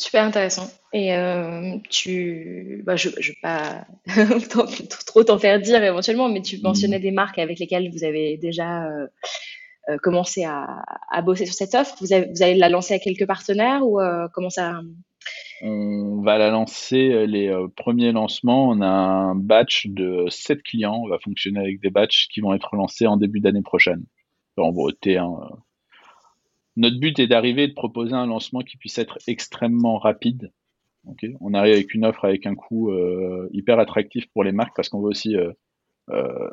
Super 0.00 0.24
intéressant. 0.24 0.70
Et 0.94 1.14
euh, 1.14 1.76
tu, 1.90 2.82
bah, 2.86 2.96
je 2.96 3.10
ne 3.10 3.14
vais 3.16 3.36
pas 3.42 3.86
trop 5.06 5.22
t'en 5.24 5.38
faire 5.38 5.60
dire 5.60 5.84
éventuellement, 5.84 6.30
mais 6.30 6.40
tu 6.40 6.58
mentionnais 6.62 6.98
des 6.98 7.10
marques 7.10 7.38
avec 7.38 7.58
lesquelles 7.58 7.90
vous 7.92 8.02
avez 8.02 8.38
déjà 8.38 8.86
euh, 8.86 9.06
euh, 9.90 9.98
commencé 9.98 10.44
à, 10.44 10.86
bosser 11.22 11.44
sur 11.44 11.54
cette 11.54 11.74
offre. 11.74 11.96
Vous, 12.00 12.06
vous, 12.06 12.42
allez 12.42 12.54
la 12.54 12.70
lancer 12.70 12.94
à 12.94 12.98
quelques 12.98 13.26
partenaires 13.26 13.82
ou 13.82 14.00
comment 14.32 14.48
ça 14.48 14.80
On 15.60 16.22
va 16.22 16.38
la 16.38 16.48
lancer 16.48 17.26
les 17.26 17.54
premiers 17.76 18.12
lancements. 18.12 18.70
On 18.70 18.80
a 18.80 18.86
un 18.86 19.34
batch 19.34 19.86
de 19.86 20.24
7 20.30 20.62
clients. 20.62 21.02
On 21.04 21.08
va 21.10 21.18
fonctionner 21.18 21.60
avec 21.60 21.78
des 21.82 21.90
batchs 21.90 22.28
qui 22.32 22.40
vont 22.40 22.54
être 22.54 22.74
lancés 22.74 23.06
en 23.06 23.18
début 23.18 23.40
d'année 23.40 23.60
prochaine. 23.60 24.02
En 24.56 24.72
beauté, 24.72 25.18
hein, 25.18 25.36
notre 26.80 26.98
but 26.98 27.18
est 27.18 27.26
d'arriver 27.26 27.64
et 27.64 27.68
de 27.68 27.74
proposer 27.74 28.14
un 28.14 28.26
lancement 28.26 28.60
qui 28.60 28.78
puisse 28.78 28.96
être 28.98 29.18
extrêmement 29.26 29.98
rapide. 29.98 30.50
on 31.40 31.52
arrive 31.52 31.74
avec 31.74 31.92
une 31.92 32.06
offre 32.06 32.24
avec 32.24 32.46
un 32.46 32.54
coût 32.54 32.90
euh, 32.90 33.50
hyper 33.52 33.78
attractif 33.78 34.26
pour 34.32 34.44
les 34.44 34.52
marques 34.52 34.74
parce 34.74 34.88
qu'on 34.88 35.02
veut 35.02 35.10
aussi 35.10 35.36
euh, 35.36 35.52
euh, 36.08 36.48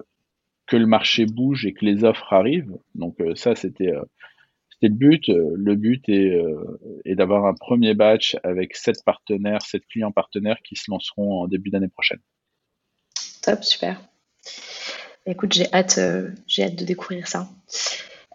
que 0.65 0.75
le 0.75 0.85
marché 0.85 1.25
bouge 1.25 1.65
et 1.65 1.73
que 1.73 1.85
les 1.85 2.03
offres 2.03 2.33
arrivent. 2.33 2.77
Donc 2.93 3.15
ça, 3.35 3.55
c'était 3.55 3.93
le 4.81 4.89
but. 4.89 5.29
Le 5.29 5.75
but 5.75 6.09
est, 6.09 6.37
est 7.05 7.15
d'avoir 7.15 7.45
un 7.45 7.53
premier 7.53 7.93
batch 7.93 8.35
avec 8.43 8.75
sept 8.75 9.05
partenaires, 9.05 9.61
sept 9.61 9.85
clients 9.87 10.11
partenaires 10.11 10.61
qui 10.61 10.75
se 10.75 10.91
lanceront 10.91 11.43
en 11.43 11.47
début 11.47 11.69
d'année 11.69 11.87
prochaine. 11.87 12.19
Top, 13.41 13.63
super. 13.63 14.01
Écoute, 15.25 15.53
j'ai 15.53 15.73
hâte, 15.73 16.01
j'ai 16.47 16.63
hâte 16.63 16.75
de 16.75 16.83
découvrir 16.83 17.29
ça. 17.29 17.47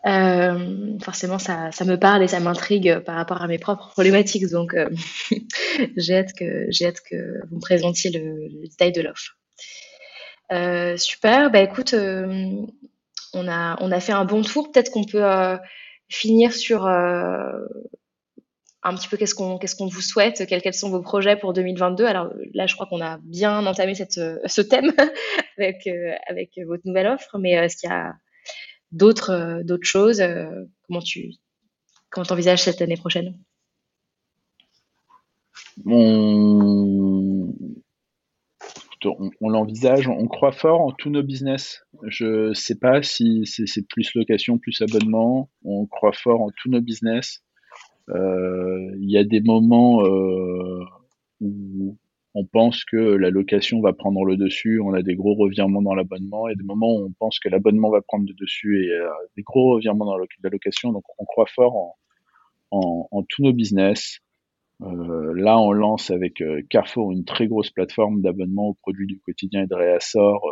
Euh, 0.04 0.98
forcément, 1.00 1.38
ça, 1.38 1.70
ça, 1.70 1.84
me 1.84 1.96
parle 1.96 2.24
et 2.24 2.28
ça 2.28 2.40
m'intrigue 2.40 2.98
par 3.00 3.14
rapport 3.14 3.40
à 3.42 3.46
mes 3.46 3.58
propres 3.58 3.88
problématiques. 3.90 4.48
Donc, 4.50 4.74
euh, 4.74 4.88
j'ai 5.96 6.16
hâte, 6.16 6.32
que, 6.32 6.68
que 7.08 7.46
vous 7.48 7.56
me 7.56 7.60
présentiez 7.60 8.10
le, 8.10 8.48
détail 8.62 8.92
de 8.92 9.02
l'offre. 9.02 9.38
Euh, 10.50 10.96
super. 10.96 11.50
Bah, 11.50 11.60
écoute, 11.60 11.94
on, 11.94 13.48
a, 13.48 13.76
on 13.80 13.92
a 13.92 14.00
fait 14.00 14.12
un 14.12 14.24
bon 14.24 14.42
tour. 14.42 14.72
Peut-être 14.72 14.90
qu'on 14.90 15.04
peut, 15.04 15.22
finir 16.08 16.52
sur 16.52 16.86
un 16.86 17.64
petit 18.94 19.08
peu 19.08 19.16
qu'est-ce 19.16 19.34
qu'on 19.34 19.58
qu'est-ce 19.58 19.82
vous 19.82 20.02
souhaite, 20.02 20.46
quels, 20.46 20.60
quels 20.60 20.74
sont 20.74 20.90
vos 20.90 21.00
projets 21.00 21.36
pour 21.36 21.54
2022. 21.54 22.04
Alors 22.04 22.30
là, 22.52 22.66
je 22.66 22.74
crois 22.74 22.86
qu'on 22.86 23.00
a 23.00 23.18
bien 23.22 23.64
entamé 23.64 23.94
cette, 23.94 24.20
ce 24.44 24.60
thème 24.60 24.92
avec, 25.58 25.88
avec 26.26 26.50
votre 26.66 26.82
nouvelle 26.84 27.06
offre, 27.06 27.38
mais 27.38 27.52
est-ce 27.52 27.78
qu'il 27.78 27.88
y 27.88 27.92
a 27.92 28.14
d'autres 28.92 29.30
euh, 29.30 29.62
d'autres 29.64 29.86
choses 29.86 30.20
euh, 30.20 30.64
Comment 30.88 31.00
tu 32.24 32.32
envisages 32.32 32.62
cette 32.62 32.82
année 32.82 32.96
prochaine? 32.96 33.38
On, 35.86 37.54
on, 39.40 39.48
l'envisage, 39.48 40.06
on 40.08 40.26
croit 40.28 40.52
fort 40.52 40.82
en 40.82 40.92
tous 40.92 41.08
nos 41.08 41.22
business. 41.22 41.82
Je 42.06 42.48
ne 42.48 42.52
sais 42.52 42.78
pas 42.78 43.02
si 43.02 43.46
c'est 43.46 43.88
plus 43.88 44.14
location, 44.14 44.58
plus 44.58 44.82
abonnement. 44.82 45.48
On 45.64 45.86
croit 45.86 46.12
fort 46.12 46.42
en 46.42 46.50
tous 46.50 46.68
nos 46.68 46.82
business. 46.82 47.42
Euh, 48.10 48.94
il 49.00 49.10
y 49.10 49.16
a 49.16 49.24
des 49.24 49.40
moments 49.40 50.02
où 51.40 51.96
on 52.34 52.44
pense 52.46 52.84
que 52.84 52.96
la 52.96 53.30
location 53.30 53.80
va 53.80 53.92
prendre 53.92 54.24
le 54.24 54.36
dessus, 54.36 54.80
on 54.80 54.94
a 54.94 55.02
des 55.02 55.14
gros 55.14 55.34
revirements 55.34 55.82
dans 55.82 55.94
l'abonnement, 55.94 56.48
et 56.48 56.54
des 56.54 56.64
moments 56.64 56.94
où 56.94 57.04
on 57.04 57.12
pense 57.12 57.38
que 57.38 57.48
l'abonnement 57.48 57.90
va 57.90 58.00
prendre 58.00 58.24
le 58.26 58.34
dessus 58.34 58.86
et 58.86 58.90
euh, 58.90 59.10
des 59.36 59.42
gros 59.42 59.74
revirements 59.74 60.06
dans 60.06 60.16
la 60.16 60.50
location. 60.50 60.92
Donc 60.92 61.04
on 61.18 61.24
croit 61.24 61.46
fort 61.46 61.94
en, 62.70 63.08
en, 63.10 63.22
tous 63.28 63.42
nos 63.42 63.52
business. 63.52 64.18
Euh, 64.80 65.34
là, 65.36 65.58
on 65.58 65.72
lance 65.72 66.10
avec 66.10 66.40
euh, 66.40 66.62
Carrefour 66.70 67.12
une 67.12 67.24
très 67.24 67.46
grosse 67.46 67.70
plateforme 67.70 68.22
d'abonnement 68.22 68.68
aux 68.68 68.74
produits 68.74 69.06
du 69.06 69.20
quotidien 69.20 69.64
et 69.64 69.66
de 69.66 69.74
réassort 69.74 70.42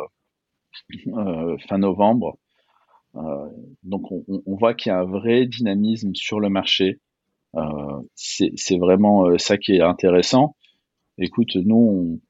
fin 1.68 1.78
novembre. 1.78 2.38
donc 3.82 4.12
on, 4.12 4.24
on 4.28 4.56
voit 4.56 4.74
qu'il 4.74 4.90
y 4.90 4.92
a 4.92 5.00
un 5.00 5.04
vrai 5.04 5.46
dynamisme 5.46 6.14
sur 6.14 6.38
le 6.38 6.48
marché. 6.48 7.00
c'est 8.14 8.78
vraiment 8.78 9.36
ça 9.38 9.56
qui 9.58 9.72
est 9.72 9.80
intéressant 9.80 10.54
écoute, 11.20 11.56
nous, 11.56 12.20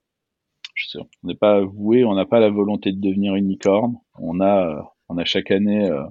on 0.97 1.07
n'est 1.23 1.35
pas 1.35 1.63
voué, 1.63 2.05
on 2.05 2.15
n'a 2.15 2.27
pas 2.27 2.41
la 2.41 2.51
volonté 2.51 2.93
de 2.93 3.01
devenir 3.01 3.35
unicorne. 3.35 3.97
On 4.19 4.41
a, 4.41 4.93
a 5.09 5.25
chaque 5.25 5.51
année 5.51 5.89
euh, 5.89 6.05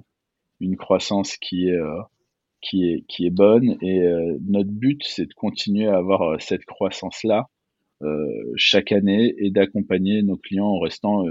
une 0.60 0.76
croissance 0.76 1.36
qui 1.36 1.68
est, 1.68 1.76
euh, 1.76 3.30
bonne. 3.30 3.76
Et 3.82 4.00
euh, 4.00 4.38
notre 4.46 4.70
but, 4.70 5.02
c'est 5.04 5.26
de 5.26 5.34
continuer 5.34 5.86
à 5.86 5.96
avoir 5.96 6.40
cette 6.40 6.64
croissance-là 6.64 7.46
chaque 8.56 8.92
année 8.92 9.34
et 9.36 9.50
d'accompagner 9.50 10.22
nos 10.22 10.38
clients 10.38 10.68
en 10.68 10.78
restant, 10.78 11.22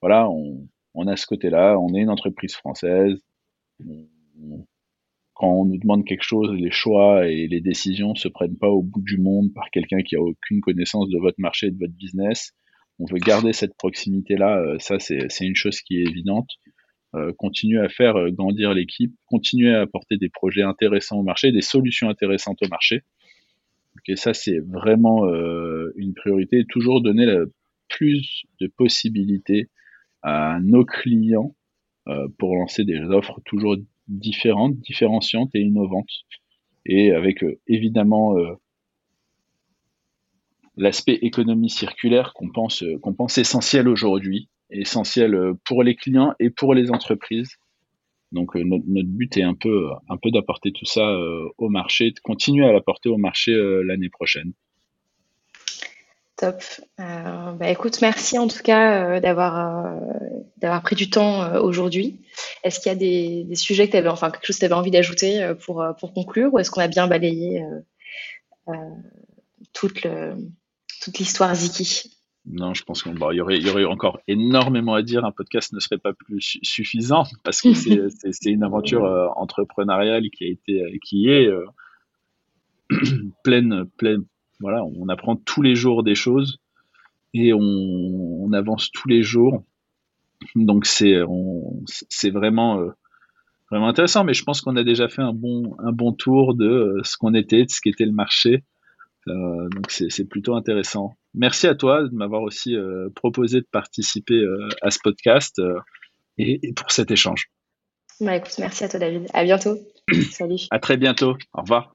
voilà, 0.00 0.28
on 0.28 1.06
a 1.06 1.14
ce 1.14 1.26
côté-là, 1.26 1.78
on 1.78 1.94
est 1.94 2.00
une 2.00 2.10
entreprise 2.10 2.54
française, 2.54 3.22
quand 5.42 5.52
on 5.52 5.64
nous 5.64 5.76
demande 5.76 6.04
quelque 6.04 6.22
chose, 6.22 6.52
les 6.52 6.70
choix 6.70 7.26
et 7.26 7.48
les 7.48 7.60
décisions 7.60 8.14
se 8.14 8.28
prennent 8.28 8.56
pas 8.56 8.68
au 8.68 8.80
bout 8.80 9.00
du 9.00 9.18
monde 9.18 9.52
par 9.52 9.70
quelqu'un 9.70 10.00
qui 10.02 10.14
a 10.14 10.20
aucune 10.20 10.60
connaissance 10.60 11.08
de 11.08 11.18
votre 11.18 11.40
marché 11.40 11.66
et 11.66 11.70
de 11.72 11.78
votre 11.80 11.94
business. 11.94 12.52
On 13.00 13.06
veut 13.06 13.18
garder 13.18 13.52
cette 13.52 13.76
proximité-là, 13.76 14.60
euh, 14.60 14.78
ça 14.78 15.00
c'est 15.00 15.26
une 15.40 15.56
chose 15.56 15.80
qui 15.80 15.96
est 15.96 16.04
évidente. 16.04 16.48
Euh, 17.16 17.32
continuer 17.36 17.80
à 17.80 17.88
faire 17.88 18.14
euh, 18.14 18.30
grandir 18.30 18.72
l'équipe, 18.72 19.16
continuer 19.26 19.74
à 19.74 19.80
apporter 19.80 20.16
des 20.16 20.28
projets 20.28 20.62
intéressants 20.62 21.18
au 21.18 21.24
marché, 21.24 21.50
des 21.50 21.60
solutions 21.60 22.08
intéressantes 22.08 22.62
au 22.62 22.68
marché. 22.68 23.00
Et 24.06 24.14
ça 24.14 24.34
c'est 24.34 24.60
vraiment 24.60 25.26
une 25.96 26.14
priorité. 26.14 26.64
Toujours 26.68 27.02
donner 27.02 27.26
plus 27.88 28.44
de 28.60 28.68
possibilités 28.68 29.70
à 30.22 30.60
nos 30.62 30.84
clients 30.84 31.56
pour 32.38 32.56
lancer 32.56 32.84
des 32.84 33.00
offres 33.00 33.40
toujours 33.44 33.76
différentes, 34.08 34.76
différenciantes 34.76 35.50
et 35.54 35.60
innovantes. 35.60 36.10
Et 36.86 37.12
avec 37.12 37.42
euh, 37.44 37.60
évidemment 37.66 38.36
euh, 38.36 38.54
l'aspect 40.76 41.18
économie 41.22 41.70
circulaire 41.70 42.32
qu'on 42.34 42.50
pense, 42.50 42.82
euh, 42.82 42.98
pense 43.16 43.38
essentiel 43.38 43.88
aujourd'hui, 43.88 44.48
essentiel 44.70 45.36
pour 45.64 45.82
les 45.82 45.94
clients 45.94 46.34
et 46.40 46.50
pour 46.50 46.74
les 46.74 46.90
entreprises. 46.90 47.56
Donc 48.32 48.54
notre, 48.54 49.08
but 49.08 49.36
est 49.36 49.42
un 49.42 49.54
peu, 49.54 49.90
un 50.08 50.16
peu 50.16 50.30
d'apporter 50.30 50.72
tout 50.72 50.86
ça 50.86 51.14
au 51.58 51.68
marché, 51.68 52.12
de 52.12 52.20
continuer 52.20 52.64
à 52.64 52.72
l'apporter 52.72 53.10
au 53.10 53.18
marché 53.18 53.52
l'année 53.84 54.08
prochaine. 54.08 54.54
Top. 56.36 56.62
Euh, 56.98 57.52
bah, 57.52 57.68
écoute, 57.68 58.00
merci 58.00 58.38
en 58.38 58.48
tout 58.48 58.62
cas 58.64 59.16
euh, 59.16 59.20
d'avoir 59.20 59.86
euh, 59.86 60.00
d'avoir 60.56 60.82
pris 60.82 60.96
du 60.96 61.10
temps 61.10 61.60
aujourd'hui. 61.60 62.20
Est-ce 62.64 62.80
qu'il 62.80 62.90
y 62.90 62.94
a 62.94 62.98
des, 63.46 63.54
sujets 63.54 63.86
que 63.86 63.92
tu 63.92 63.96
avais, 63.98 64.08
enfin 64.08 64.30
quelque 64.30 64.46
chose 64.46 64.56
que 64.56 64.60
tu 64.60 64.64
avais 64.64 64.74
envie 64.74 64.90
d'ajouter 64.90 65.52
pour, 65.64 65.84
pour 65.98 66.14
conclure, 66.14 66.54
ou 66.54 66.58
est-ce 66.58 66.70
qu'on 66.70 66.80
a 66.80 66.88
bien 66.88 67.06
balayé 67.06 67.64
toute 69.72 70.04
le, 70.04 70.36
toute 71.02 71.18
l'histoire 71.18 71.54
Ziki? 71.54 72.16
Non, 72.46 72.74
je 72.74 72.82
pense 72.84 73.02
qu'il 73.02 73.12
y, 73.12 73.40
aurait, 73.40 73.58
y 73.58 73.70
aurait 73.70 73.84
encore 73.84 74.20
énormément 74.26 74.94
à 74.94 75.02
dire. 75.02 75.24
Un 75.24 75.32
podcast 75.32 75.72
ne 75.72 75.80
serait 75.80 75.98
pas 75.98 76.12
plus 76.12 76.58
suffisant 76.62 77.24
parce 77.44 77.60
que 77.60 77.74
c'est 77.74 78.50
une 78.50 78.62
aventure 78.62 79.32
entrepreneuriale 79.36 80.30
qui 80.30 80.44
a 80.44 80.48
été, 80.48 80.98
qui 81.04 81.28
est 81.28 81.48
pleine, 83.44 83.84
pleine, 83.96 84.24
voilà, 84.62 84.82
on 84.84 85.08
apprend 85.08 85.36
tous 85.36 85.60
les 85.60 85.74
jours 85.74 86.02
des 86.02 86.14
choses 86.14 86.58
et 87.34 87.52
on, 87.52 88.52
avance 88.52 88.90
tous 88.92 89.08
les 89.08 89.22
jours. 89.22 89.64
Donc 90.56 90.84
c'est 90.84 91.14
c'est 92.08 92.30
vraiment 92.30 92.78
euh, 92.80 92.90
vraiment 93.70 93.88
intéressant. 93.88 94.24
Mais 94.24 94.34
je 94.34 94.44
pense 94.44 94.60
qu'on 94.60 94.76
a 94.76 94.84
déjà 94.84 95.08
fait 95.08 95.22
un 95.22 95.32
bon 95.32 95.74
un 95.78 95.92
bon 95.92 96.12
tour 96.12 96.54
de 96.54 96.66
euh, 96.66 97.00
ce 97.02 97.16
qu'on 97.16 97.32
était, 97.32 97.64
de 97.64 97.70
ce 97.70 97.80
qu'était 97.80 98.04
le 98.04 98.12
marché. 98.12 98.62
Euh, 99.28 99.68
donc 99.70 99.90
c'est 99.90 100.28
plutôt 100.28 100.54
intéressant. 100.54 101.14
Merci 101.32 101.66
à 101.66 101.74
toi 101.74 102.02
de 102.02 102.14
m'avoir 102.14 102.42
aussi 102.42 102.76
proposé 103.14 103.60
de 103.60 103.66
participer 103.70 104.44
à 104.82 104.90
ce 104.90 104.98
podcast 105.02 105.62
et, 106.36 106.60
et, 106.62 106.72
pour 106.74 106.90
cet 106.90 107.10
échange. 107.10 107.46
Bah 108.20 108.36
écoute, 108.36 108.54
merci 108.58 108.84
à 108.84 108.88
toi 108.88 109.00
David. 109.00 109.28
À 109.32 109.44
bientôt. 109.44 109.78
Salut. 110.30 110.66
À 110.70 110.78
très 110.78 110.98
bientôt. 110.98 111.36
Au 111.54 111.62
revoir. 111.62 111.94